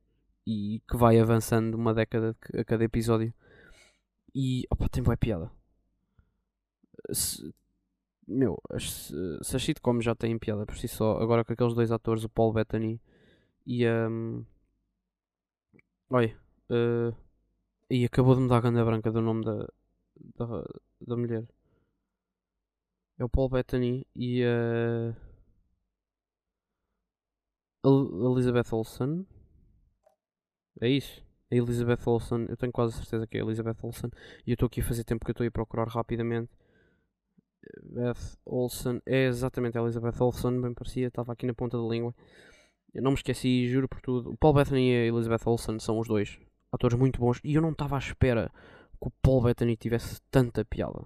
e 0.45 0.81
que 0.87 0.97
vai 0.97 1.19
avançando 1.19 1.73
uma 1.73 1.93
década 1.93 2.35
a 2.53 2.63
cada 2.63 2.83
episódio. 2.83 3.33
E, 4.35 4.67
opa, 4.69 4.87
tem 4.87 5.01
boa 5.01 5.17
piada. 5.17 5.51
Se, 7.11 7.51
meu, 8.27 8.61
as, 8.69 9.11
se 9.41 9.55
as 9.55 9.63
sitcoms 9.63 10.05
já 10.05 10.13
têm 10.13 10.37
piada 10.37 10.63
por 10.63 10.77
si 10.77 10.87
só, 10.87 11.17
agora 11.17 11.43
com 11.43 11.53
aqueles 11.53 11.73
dois 11.73 11.91
atores, 11.91 12.23
o 12.23 12.29
Paul 12.29 12.53
Bettany 12.53 13.01
e 13.65 13.87
a. 13.87 14.07
Um, 14.07 14.45
Olha, 16.11 16.35
uh, 16.71 17.15
e 17.89 18.05
acabou 18.05 18.35
de 18.35 18.41
me 18.41 18.47
dar 18.49 18.57
a 18.57 18.61
ganda 18.61 18.83
branca 18.83 19.11
do 19.11 19.21
nome 19.21 19.45
da, 19.45 19.67
da, 20.37 20.65
da 21.01 21.17
mulher. 21.17 21.47
É 23.19 23.23
o 23.23 23.29
Paul 23.29 23.49
Bettany 23.49 24.05
e 24.15 24.43
a. 24.43 25.15
Uh, 27.85 28.31
Elizabeth 28.31 28.73
Olsen. 28.73 29.25
É 30.81 30.87
isso? 30.89 31.23
A 31.51 31.55
Elizabeth 31.55 32.07
Olsen, 32.07 32.45
eu 32.49 32.57
tenho 32.57 32.71
quase 32.71 32.93
certeza 32.93 33.27
que 33.27 33.37
é 33.37 33.41
a 33.41 33.43
Elizabeth 33.43 33.77
Olsen. 33.83 34.09
E 34.45 34.51
eu 34.51 34.53
estou 34.53 34.67
aqui 34.67 34.81
a 34.81 34.83
fazer 34.83 35.03
tempo 35.03 35.25
que 35.25 35.31
eu 35.31 35.33
estou 35.33 35.47
a 35.47 35.51
procurar 35.51 35.87
rapidamente. 35.87 36.51
Beth 37.83 38.37
Olsen, 38.45 39.01
é 39.05 39.25
exatamente 39.25 39.77
a 39.77 39.81
Elizabeth 39.81 40.21
Olsen, 40.21 40.61
bem 40.61 40.73
parecia, 40.73 41.07
estava 41.07 41.33
aqui 41.33 41.45
na 41.45 41.53
ponta 41.53 41.77
da 41.77 41.83
língua. 41.83 42.15
Eu 42.93 43.03
não 43.03 43.11
me 43.11 43.17
esqueci, 43.17 43.67
juro 43.67 43.87
por 43.87 44.01
tudo. 44.01 44.31
O 44.31 44.37
Paul 44.37 44.53
Bettany 44.53 44.89
e 44.89 44.95
a 44.95 45.05
Elizabeth 45.05 45.45
Olsen 45.45 45.79
são 45.79 45.99
os 45.99 46.07
dois 46.07 46.39
atores 46.71 46.97
muito 46.97 47.19
bons. 47.19 47.39
E 47.43 47.55
eu 47.55 47.61
não 47.61 47.71
estava 47.71 47.95
à 47.95 47.99
espera 47.99 48.51
que 49.01 49.07
o 49.07 49.11
Paul 49.21 49.43
Bettany 49.43 49.75
tivesse 49.75 50.21
tanta 50.31 50.65
piada. 50.65 51.05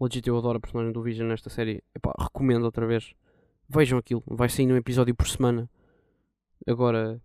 Legit, 0.00 0.28
eu 0.28 0.38
adoro 0.38 0.58
a 0.58 0.60
personagem 0.60 0.92
do 0.92 1.02
Vision 1.02 1.28
nesta 1.28 1.50
série. 1.50 1.82
Epá, 1.94 2.12
recomendo 2.18 2.64
outra 2.64 2.86
vez. 2.86 3.14
Vejam 3.68 3.98
aquilo. 3.98 4.22
Vai 4.26 4.48
sair 4.48 4.70
um 4.72 4.76
episódio 4.76 5.14
por 5.14 5.28
semana. 5.28 5.68
Agora. 6.66 7.20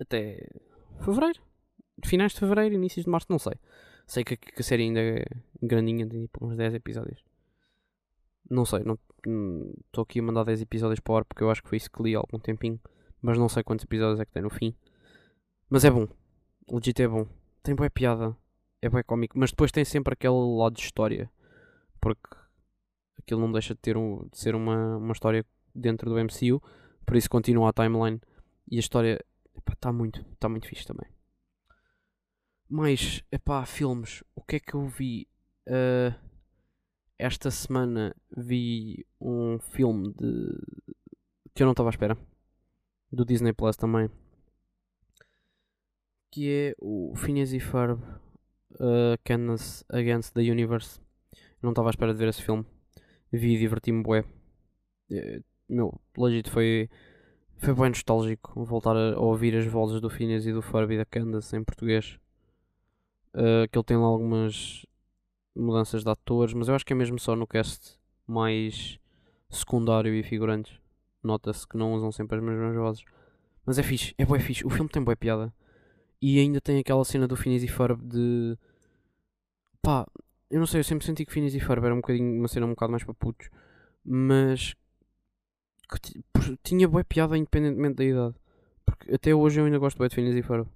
Até. 0.00 0.48
Fevereiro. 1.04 1.40
Finais 2.04 2.32
de 2.32 2.40
fevereiro, 2.40 2.74
inícios 2.74 3.04
de 3.04 3.10
março, 3.10 3.26
não 3.30 3.38
sei. 3.38 3.54
Sei 4.06 4.22
que, 4.22 4.36
que 4.36 4.60
a 4.60 4.62
série 4.62 4.84
ainda 4.84 5.00
é 5.00 5.24
grandinha, 5.62 6.06
tem 6.06 6.22
tipo 6.22 6.46
uns 6.46 6.56
10 6.56 6.74
episódios. 6.74 7.25
Não 8.48 8.64
sei, 8.64 8.82
não 8.84 8.98
estou 9.86 10.02
aqui 10.02 10.20
a 10.20 10.22
mandar 10.22 10.44
10 10.44 10.62
episódios 10.62 11.00
para 11.00 11.12
o 11.12 11.16
ar 11.16 11.24
porque 11.24 11.42
eu 11.42 11.50
acho 11.50 11.62
que 11.62 11.68
foi 11.68 11.78
isso 11.78 11.90
que 11.90 12.02
li 12.02 12.14
há 12.14 12.18
algum 12.18 12.38
tempinho. 12.38 12.80
Mas 13.20 13.38
não 13.38 13.48
sei 13.48 13.62
quantos 13.62 13.84
episódios 13.84 14.20
é 14.20 14.24
que 14.24 14.32
tem 14.32 14.42
no 14.42 14.50
fim. 14.50 14.74
Mas 15.68 15.84
é 15.84 15.90
bom. 15.90 16.06
Legit 16.70 17.02
é 17.02 17.08
bom. 17.08 17.26
Tem 17.62 17.74
boa 17.74 17.90
piada. 17.90 18.36
É 18.80 18.88
bem 18.88 19.02
cómico. 19.02 19.38
Mas 19.38 19.50
depois 19.50 19.72
tem 19.72 19.84
sempre 19.84 20.12
aquele 20.12 20.34
lado 20.34 20.74
de 20.74 20.82
história. 20.82 21.30
Porque 22.00 22.36
aquilo 23.18 23.40
não 23.40 23.50
deixa 23.50 23.74
de, 23.74 23.80
ter 23.80 23.96
um, 23.96 24.28
de 24.30 24.38
ser 24.38 24.54
uma, 24.54 24.96
uma 24.96 25.12
história 25.12 25.44
dentro 25.74 26.08
do 26.08 26.16
MCU. 26.16 26.62
Por 27.04 27.16
isso 27.16 27.28
continua 27.28 27.70
a 27.70 27.72
timeline. 27.72 28.20
E 28.70 28.76
a 28.76 28.80
história 28.80 29.24
está 29.72 29.92
muito, 29.92 30.24
tá 30.38 30.48
muito 30.48 30.68
fixe 30.68 30.86
também. 30.86 31.08
Mais, 32.68 33.24
epá, 33.32 33.64
filmes. 33.64 34.22
O 34.34 34.42
que 34.42 34.56
é 34.56 34.60
que 34.60 34.74
eu 34.74 34.86
vi? 34.86 35.26
Uh, 35.66 36.14
esta 37.18 37.50
semana 37.50 38.14
vi 38.36 39.06
um 39.20 39.58
filme 39.58 40.12
de 40.14 40.58
que 41.54 41.62
eu 41.62 41.66
não 41.66 41.72
estava 41.72 41.88
à 41.88 41.90
espera. 41.90 42.16
Do 43.10 43.24
Disney 43.24 43.52
Plus 43.52 43.76
também. 43.76 44.10
Que 46.30 46.50
é 46.50 46.74
o 46.78 47.14
Phineas 47.16 47.52
e 47.52 47.60
Ferb 47.60 48.02
uh, 48.74 49.16
Candace 49.24 49.84
Against 49.88 50.34
the 50.34 50.42
Universe. 50.42 51.00
Eu 51.32 51.62
não 51.62 51.70
estava 51.70 51.88
à 51.88 51.90
espera 51.90 52.12
de 52.12 52.18
ver 52.18 52.28
esse 52.28 52.42
filme. 52.42 52.64
Vi 53.32 53.54
e 53.54 53.58
diverti-me 53.58 54.02
bué. 54.02 54.20
Uh, 55.10 55.42
meu, 55.68 55.98
legit 56.16 56.50
foi 56.50 56.90
foi 57.58 57.74
bem 57.74 57.88
nostálgico 57.88 58.64
voltar 58.64 58.94
a 58.94 59.18
ouvir 59.18 59.56
as 59.56 59.66
vozes 59.66 59.98
do 60.00 60.10
Phineas 60.10 60.46
e 60.46 60.52
do 60.52 60.60
Ferb 60.60 60.92
e 60.92 60.98
da 60.98 61.06
Candace 61.06 61.56
em 61.56 61.64
português. 61.64 62.18
Uh, 63.34 63.68
que 63.70 63.78
ele 63.78 63.84
tem 63.84 63.96
lá 63.96 64.04
algumas 64.04 64.84
mudanças 65.56 66.02
de 66.04 66.10
atores, 66.10 66.54
mas 66.54 66.68
eu 66.68 66.74
acho 66.74 66.84
que 66.84 66.92
é 66.92 66.96
mesmo 66.96 67.18
só 67.18 67.34
no 67.34 67.46
cast 67.46 67.98
mais 68.26 68.98
secundário 69.48 70.14
e 70.14 70.22
figurantes. 70.22 70.78
Nota-se 71.22 71.66
que 71.66 71.76
não 71.76 71.94
usam 71.94 72.12
sempre 72.12 72.36
as 72.36 72.42
mesmas 72.42 72.74
vozes. 72.76 73.04
Mas 73.64 73.78
é 73.78 73.82
fixe, 73.82 74.14
é 74.16 74.24
bué 74.24 74.38
fixe. 74.38 74.64
O 74.66 74.70
filme 74.70 74.88
tem 74.88 75.02
boa 75.02 75.16
piada. 75.16 75.52
E 76.20 76.38
ainda 76.38 76.60
tem 76.60 76.78
aquela 76.78 77.04
cena 77.04 77.26
do 77.26 77.36
Phineas 77.36 77.62
e 77.62 77.68
Ferb 77.68 78.00
de... 78.02 78.56
Pá, 79.82 80.06
eu 80.50 80.58
não 80.58 80.66
sei, 80.66 80.80
eu 80.80 80.84
sempre 80.84 81.04
senti 81.04 81.24
que 81.26 81.32
Phineas 81.32 81.54
e 81.54 81.60
Ferb 81.60 81.84
era 81.84 81.94
um 81.94 81.98
bocadinho, 81.98 82.38
uma 82.38 82.48
cena 82.48 82.66
um 82.66 82.70
bocado 82.70 82.92
mais 82.92 83.04
para 83.04 83.14
putos. 83.14 83.50
Mas... 84.04 84.74
Que 85.88 86.56
tinha 86.62 86.88
boa 86.88 87.04
piada 87.04 87.36
independentemente 87.36 87.96
da 87.96 88.04
idade. 88.04 88.34
Porque 88.84 89.12
até 89.12 89.34
hoje 89.34 89.60
eu 89.60 89.64
ainda 89.64 89.78
gosto 89.78 89.98
bem 89.98 90.08
de 90.08 90.14
Phineas 90.14 90.36
e 90.36 90.42
Ferb. 90.42 90.68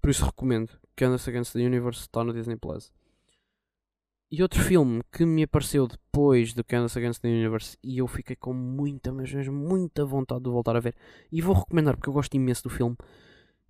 Por 0.00 0.10
isso 0.10 0.24
recomendo. 0.24 0.70
Candace 0.96 1.30
Against 1.30 1.52
the 1.52 1.60
Universe 1.60 2.00
está 2.00 2.24
no 2.24 2.32
Disney 2.32 2.56
Plus. 2.56 2.92
E 4.34 4.42
outro 4.42 4.62
filme 4.62 5.02
que 5.12 5.26
me 5.26 5.42
apareceu 5.42 5.86
depois 5.86 6.54
do 6.54 6.64
Candace 6.64 6.98
Against 6.98 7.20
the 7.20 7.28
Universe 7.28 7.76
e 7.82 7.98
eu 7.98 8.06
fiquei 8.06 8.34
com 8.34 8.54
muita, 8.54 9.12
mas 9.12 9.30
mesmo 9.30 9.54
muita 9.54 10.06
vontade 10.06 10.44
de 10.44 10.48
voltar 10.48 10.74
a 10.74 10.80
ver. 10.80 10.96
E 11.30 11.42
vou 11.42 11.54
recomendar 11.54 11.94
porque 11.98 12.08
eu 12.08 12.14
gosto 12.14 12.34
imenso 12.34 12.62
do 12.62 12.70
filme. 12.70 12.96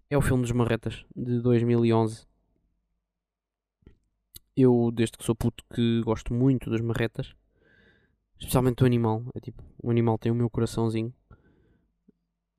É 0.08 0.16
o 0.16 0.20
filme 0.20 0.44
dos 0.44 0.52
Marretas 0.52 1.04
de 1.16 1.40
2011. 1.40 2.28
Eu, 4.56 4.92
desde 4.94 5.18
que 5.18 5.24
sou 5.24 5.34
puto, 5.34 5.64
que 5.74 6.00
gosto 6.04 6.32
muito 6.32 6.70
dos 6.70 6.80
Marretas. 6.80 7.34
Especialmente 8.38 8.76
do 8.76 8.86
animal. 8.86 9.24
É 9.34 9.40
tipo, 9.40 9.64
o 9.82 9.90
animal 9.90 10.16
tem 10.16 10.30
o 10.30 10.34
meu 10.34 10.48
coraçãozinho. 10.48 11.12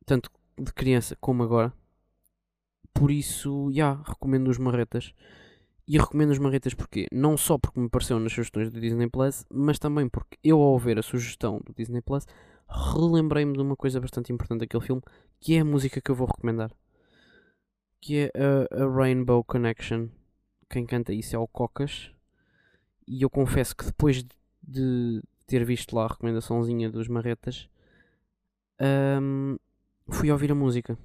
Tanto 0.06 0.30
de 0.60 0.74
criança 0.74 1.16
como 1.22 1.42
agora. 1.42 1.72
Por 2.94 3.12
isso, 3.12 3.70
já, 3.72 3.92
yeah, 3.92 4.04
recomendo 4.06 4.50
os 4.50 4.58
marretas. 4.58 5.14
E 5.88 5.98
recomendo 5.98 6.32
os 6.32 6.40
marretas 6.40 6.74
porque 6.74 7.08
não 7.12 7.36
só 7.36 7.58
porque 7.58 7.80
me 7.80 7.88
apareceu 7.88 8.20
nas 8.20 8.32
sugestões 8.32 8.72
do 8.72 8.80
Disney 8.80 9.10
Plus, 9.10 9.46
mas 9.50 9.78
também 9.78 10.08
porque 10.08 10.38
eu 10.44 10.62
ao 10.62 10.80
ver 10.80 10.98
a 10.98 11.04
sugestão 11.04 11.62
do 11.66 11.74
Disney 11.74 12.02
Plus, 12.02 12.26
relembrei-me 12.68 13.54
de 13.54 13.62
uma 13.62 13.76
coisa 13.76 14.00
bastante 14.00 14.32
importante 14.32 14.62
daquele 14.62 14.84
filme, 14.84 15.02
que 15.40 15.56
é 15.56 15.60
a 15.60 15.66
música 15.66 16.00
que 16.00 16.10
eu 16.10 16.16
vou 16.16 16.28
recomendar. 16.28 16.72
Que 18.00 18.20
é 18.20 18.32
a, 18.36 18.84
a 18.84 18.90
Rainbow 18.90 19.44
Connection. 19.44 20.08
Quem 20.70 20.86
canta 20.86 21.14
isso 21.14 21.36
é 21.36 21.40
o 21.40 21.48
Cocas. 21.48 22.12
E 23.06 23.22
eu 23.22 23.30
confesso 23.30 23.76
que 23.76 23.86
depois 23.86 24.26
de 24.62 25.22
ter 25.46 25.66
visto 25.66 25.94
lá 25.96 26.06
a 26.06 26.08
recomendaçãozinha 26.08 26.90
dos 26.90 27.10
marretas, 27.10 27.68
um, 29.22 29.58
fui 30.10 30.32
ouvir 30.32 30.52
a 30.52 30.56
música 30.56 30.98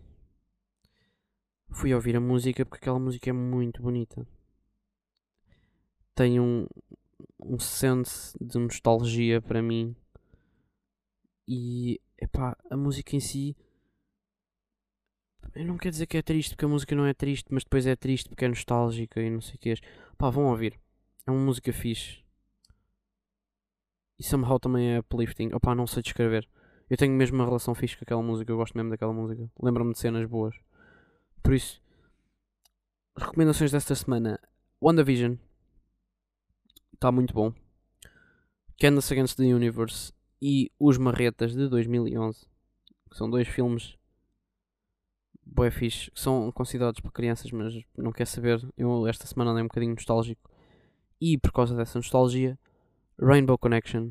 fui 1.71 1.95
ouvir 1.95 2.17
a 2.17 2.21
música 2.21 2.64
porque 2.64 2.83
aquela 2.83 2.99
música 2.99 3.31
é 3.31 3.33
muito 3.33 3.83
bonita. 3.83 4.27
Tem 6.19 6.41
um, 6.41 6.67
um 7.39 7.61
sense 7.61 8.37
de 8.41 8.59
nostalgia 8.59 9.41
para 9.41 9.63
mim. 9.63 9.95
E, 11.47 12.01
epá, 12.21 12.57
a 12.69 12.77
música 12.77 13.15
em 13.15 13.21
si. 13.21 13.57
Eu 15.55 15.65
não 15.65 15.79
quero 15.79 15.93
dizer 15.93 16.07
que 16.07 16.17
é 16.17 16.23
triste 16.23 16.57
porque 16.57 16.65
a 16.65 16.69
música 16.69 16.97
não 16.97 17.07
é 17.07 17.15
triste, 17.15 17.47
mas 17.53 17.63
depois 17.63 17.87
é 17.87 17.95
triste 17.95 18.29
porque 18.29 18.45
é 18.45 18.49
nostálgica 18.49 19.23
e 19.23 19.31
não 19.31 19.41
sei 19.41 19.55
o 19.55 19.59
que. 19.59 19.75
Pá, 20.19 20.29
vão 20.29 20.47
ouvir. 20.47 20.77
É 21.25 21.31
uma 21.31 21.39
música 21.39 21.73
fixe. 21.73 22.25
E 24.19 24.25
somehow 24.25 24.59
também 24.59 24.95
é 24.95 24.99
uplifting. 24.99 25.51
Opá, 25.55 25.73
não 25.73 25.87
sei 25.87 26.03
descrever. 26.03 26.49
Eu 26.91 26.97
tenho 26.97 27.15
mesmo 27.15 27.37
uma 27.37 27.45
relação 27.45 27.77
fixe 27.77 27.97
com 27.97 28.03
aquela 28.03 28.23
música. 28.25 28.51
Eu 28.51 28.57
gosto 28.57 28.77
mesmo 28.77 28.91
daquela 28.91 29.13
música. 29.13 29.49
Lembra-me 29.63 29.93
de 29.93 30.01
cenas 30.01 30.27
boas. 30.29 30.57
Por 31.45 31.55
isso, 31.55 31.81
recomendações 33.17 33.71
desta 33.71 33.95
semana: 33.95 34.41
WandaVision 34.83 35.37
está 36.99 37.13
muito 37.13 37.33
bom. 37.33 37.53
Candace 38.77 39.13
Against 39.13 39.37
the 39.37 39.45
Universe 39.45 40.13
e 40.43 40.71
Os 40.81 40.99
Marretas 40.99 41.55
de 41.55 41.69
2011, 41.69 42.47
que 43.09 43.17
são 43.17 43.31
dois 43.31 43.47
filmes 43.47 43.97
bué 45.47 45.71
fixe, 45.71 46.11
que 46.11 46.21
são 46.21 46.51
considerados 46.53 47.01
para 47.01 47.11
crianças, 47.13 47.51
mas 47.53 47.73
não 47.97 48.13
quer 48.13 48.27
saber. 48.27 48.61
Eu 48.77 49.07
esta 49.07 49.27
semana 49.27 49.53
andei 49.53 49.63
um 49.63 49.69
bocadinho 49.69 49.95
nostálgico 49.95 50.51
e 51.21 51.39
por 51.39 51.53
causa 51.53 51.77
dessa 51.77 51.99
nostalgia, 51.99 52.59
Rainbow 53.19 53.57
Connection. 53.57 54.11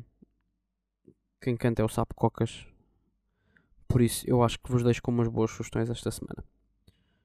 Quem 1.42 1.56
canta 1.56 1.82
é 1.82 1.84
o 1.84 1.88
Sapo 1.88 2.14
Cocas. 2.14 2.66
Por 3.86 4.00
isso, 4.00 4.28
eu 4.28 4.42
acho 4.42 4.58
que 4.58 4.70
vos 4.70 4.82
deixo 4.82 5.02
com 5.02 5.10
umas 5.10 5.28
boas 5.28 5.50
sugestões 5.50 5.88
esta 5.90 6.10
semana. 6.10 6.42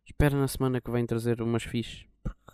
Espero 0.06 0.38
na 0.38 0.48
semana 0.48 0.82
que 0.82 0.92
vem 0.92 1.06
trazer 1.06 1.42
umas 1.42 1.64
fichas. 1.64 2.06
Porque. 2.22 2.54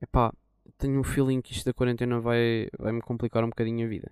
Epá, 0.00 0.32
tenho 0.78 1.00
um 1.00 1.04
feeling 1.04 1.40
que 1.40 1.52
isto 1.52 1.64
da 1.64 1.72
quarentena 1.72 2.20
vai, 2.20 2.68
vai 2.78 2.92
me 2.92 3.00
complicar 3.00 3.44
um 3.44 3.48
bocadinho 3.48 3.86
a 3.86 3.88
vida. 3.88 4.10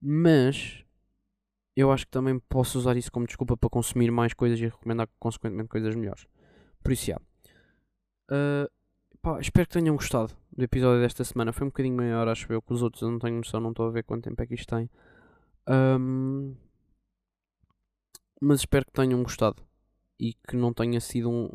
Mas. 0.00 0.82
Eu 1.74 1.92
acho 1.92 2.06
que 2.06 2.10
também 2.10 2.38
posso 2.48 2.78
usar 2.78 2.96
isso 2.96 3.12
como 3.12 3.26
desculpa 3.26 3.54
para 3.54 3.68
consumir 3.68 4.10
mais 4.10 4.32
coisas 4.32 4.58
e 4.58 4.64
recomendar 4.64 5.06
consequentemente 5.18 5.68
coisas 5.68 5.94
melhores. 5.94 6.26
Por 6.82 6.90
isso, 6.90 7.06
já. 7.06 7.16
Uh, 8.30 8.70
pá, 9.20 9.38
espero 9.40 9.66
que 9.66 9.74
tenham 9.74 9.94
gostado 9.94 10.34
do 10.56 10.64
episódio 10.64 11.02
desta 11.02 11.22
semana. 11.22 11.52
Foi 11.52 11.66
um 11.66 11.70
bocadinho 11.70 11.96
maior, 11.96 12.28
acho 12.28 12.50
eu, 12.50 12.62
que 12.62 12.72
os 12.72 12.82
outros. 12.82 13.02
Eu 13.02 13.10
não 13.10 13.18
tenho 13.18 13.36
noção, 13.36 13.60
não 13.60 13.70
estou 13.70 13.86
a 13.86 13.90
ver 13.90 14.04
quanto 14.04 14.24
tempo 14.24 14.40
é 14.42 14.46
que 14.46 14.54
isto 14.54 14.74
tem. 14.74 14.88
Um, 15.68 16.56
mas 18.40 18.60
espero 18.60 18.86
que 18.86 18.92
tenham 18.92 19.22
gostado 19.22 19.62
e 20.18 20.34
que 20.34 20.56
não 20.56 20.72
tenha 20.72 21.00
sido 21.00 21.30
um. 21.30 21.50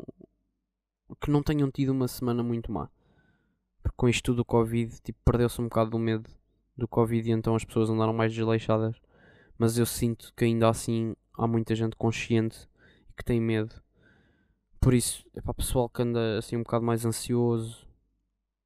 que 1.20 1.30
não 1.30 1.42
tenham 1.42 1.70
tido 1.70 1.90
uma 1.90 2.08
semana 2.08 2.42
muito 2.42 2.70
má. 2.70 2.88
Porque 3.92 3.96
com 3.96 4.08
isto 4.08 4.24
tudo 4.24 4.36
do 4.36 4.44
Covid, 4.44 5.00
tipo, 5.02 5.18
perdeu-se 5.24 5.60
um 5.60 5.64
bocado 5.64 5.90
do 5.90 5.98
medo 5.98 6.28
do 6.76 6.88
Covid 6.88 7.28
e 7.28 7.32
então 7.32 7.54
as 7.54 7.64
pessoas 7.64 7.90
andaram 7.90 8.12
mais 8.12 8.34
desleixadas. 8.34 8.96
Mas 9.58 9.78
eu 9.78 9.86
sinto 9.86 10.32
que 10.34 10.44
ainda 10.44 10.68
assim 10.68 11.14
há 11.36 11.46
muita 11.46 11.74
gente 11.74 11.96
consciente 11.96 12.68
e 13.10 13.12
que 13.14 13.24
tem 13.24 13.40
medo. 13.40 13.74
Por 14.80 14.94
isso, 14.94 15.24
é 15.34 15.40
para 15.40 15.52
o 15.52 15.54
pessoal 15.54 15.88
que 15.88 16.02
anda 16.02 16.38
assim 16.38 16.56
um 16.56 16.62
bocado 16.62 16.84
mais 16.84 17.04
ansioso, 17.04 17.86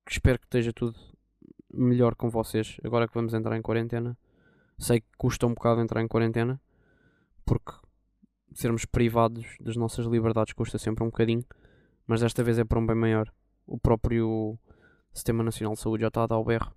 espero 0.09 0.39
que 0.39 0.47
esteja 0.47 0.73
tudo 0.73 0.99
melhor 1.71 2.15
com 2.15 2.31
vocês 2.31 2.79
agora 2.83 3.07
que 3.07 3.15
vamos 3.15 3.35
entrar 3.35 3.57
em 3.57 3.63
quarentena. 3.63 4.17
Sei 4.79 5.01
que 5.01 5.09
custa 5.19 5.47
um 5.47 5.55
bocado 5.55 5.81
entrar 5.81 6.03
em 6.03 6.09
quarentena, 6.09 6.61
porque 7.45 7.73
sermos 8.55 8.85
privados 8.85 9.57
das 9.61 9.77
nossas 9.77 10.07
liberdades 10.07 10.55
custa 10.55 10.79
sempre 10.79 11.03
um 11.03 11.09
bocadinho, 11.09 11.45
mas 12.07 12.21
desta 12.21 12.43
vez 12.43 12.59
é 12.59 12.65
para 12.65 12.79
um 12.79 12.87
bem 12.87 12.97
maior. 12.97 13.31
O 13.67 13.79
próprio 13.79 14.59
Sistema 15.17 15.43
Nacional 15.43 15.75
de 15.75 15.81
Saúde 15.81 16.03
já 16.03 16.09
está 16.09 16.23
a 16.23 16.27
dar 16.27 16.39
o 16.39 16.45
berro. 16.45 16.73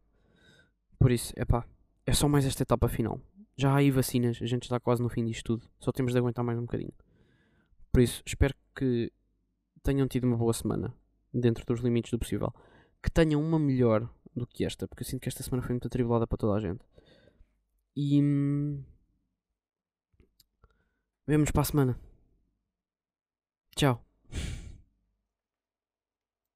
Por 0.97 1.11
isso, 1.11 1.33
é 1.35 1.45
pá, 1.45 1.65
é 2.05 2.13
só 2.13 2.27
mais 2.27 2.45
esta 2.45 2.63
etapa 2.63 2.87
final. 2.87 3.19
Já 3.55 3.71
há 3.71 3.77
aí 3.77 3.91
vacinas, 3.91 4.39
a 4.41 4.45
gente 4.45 4.63
está 4.63 4.79
quase 4.79 5.01
no 5.01 5.09
fim 5.09 5.25
disto 5.25 5.57
tudo. 5.57 5.69
Só 5.79 5.91
temos 5.91 6.13
de 6.13 6.17
aguentar 6.17 6.43
mais 6.43 6.57
um 6.57 6.61
bocadinho. 6.61 6.93
Por 7.91 8.01
isso, 8.01 8.23
espero 8.25 8.55
que 8.75 9.11
tenham 9.83 10.07
tido 10.07 10.25
uma 10.25 10.37
boa 10.37 10.53
semana, 10.53 10.93
dentro 11.33 11.65
dos 11.65 11.81
limites 11.81 12.11
do 12.11 12.19
possível. 12.19 12.53
Que 13.03 13.11
tenham 13.11 13.41
uma 13.41 13.59
melhor 13.59 14.09
do 14.35 14.47
que 14.47 14.65
esta, 14.65 14.87
porque 14.87 15.03
eu 15.03 15.07
sinto 15.07 15.21
que 15.21 15.29
esta 15.29 15.43
semana 15.43 15.61
foi 15.61 15.73
muito 15.73 15.87
atribulada 15.87 16.25
para 16.25 16.37
toda 16.37 16.57
a 16.57 16.59
gente. 16.59 16.83
E. 17.95 18.21
Hum, 18.21 18.83
Vemo-nos 21.27 21.51
para 21.51 21.61
a 21.61 21.65
semana. 21.65 21.99
Tchau. 23.75 24.08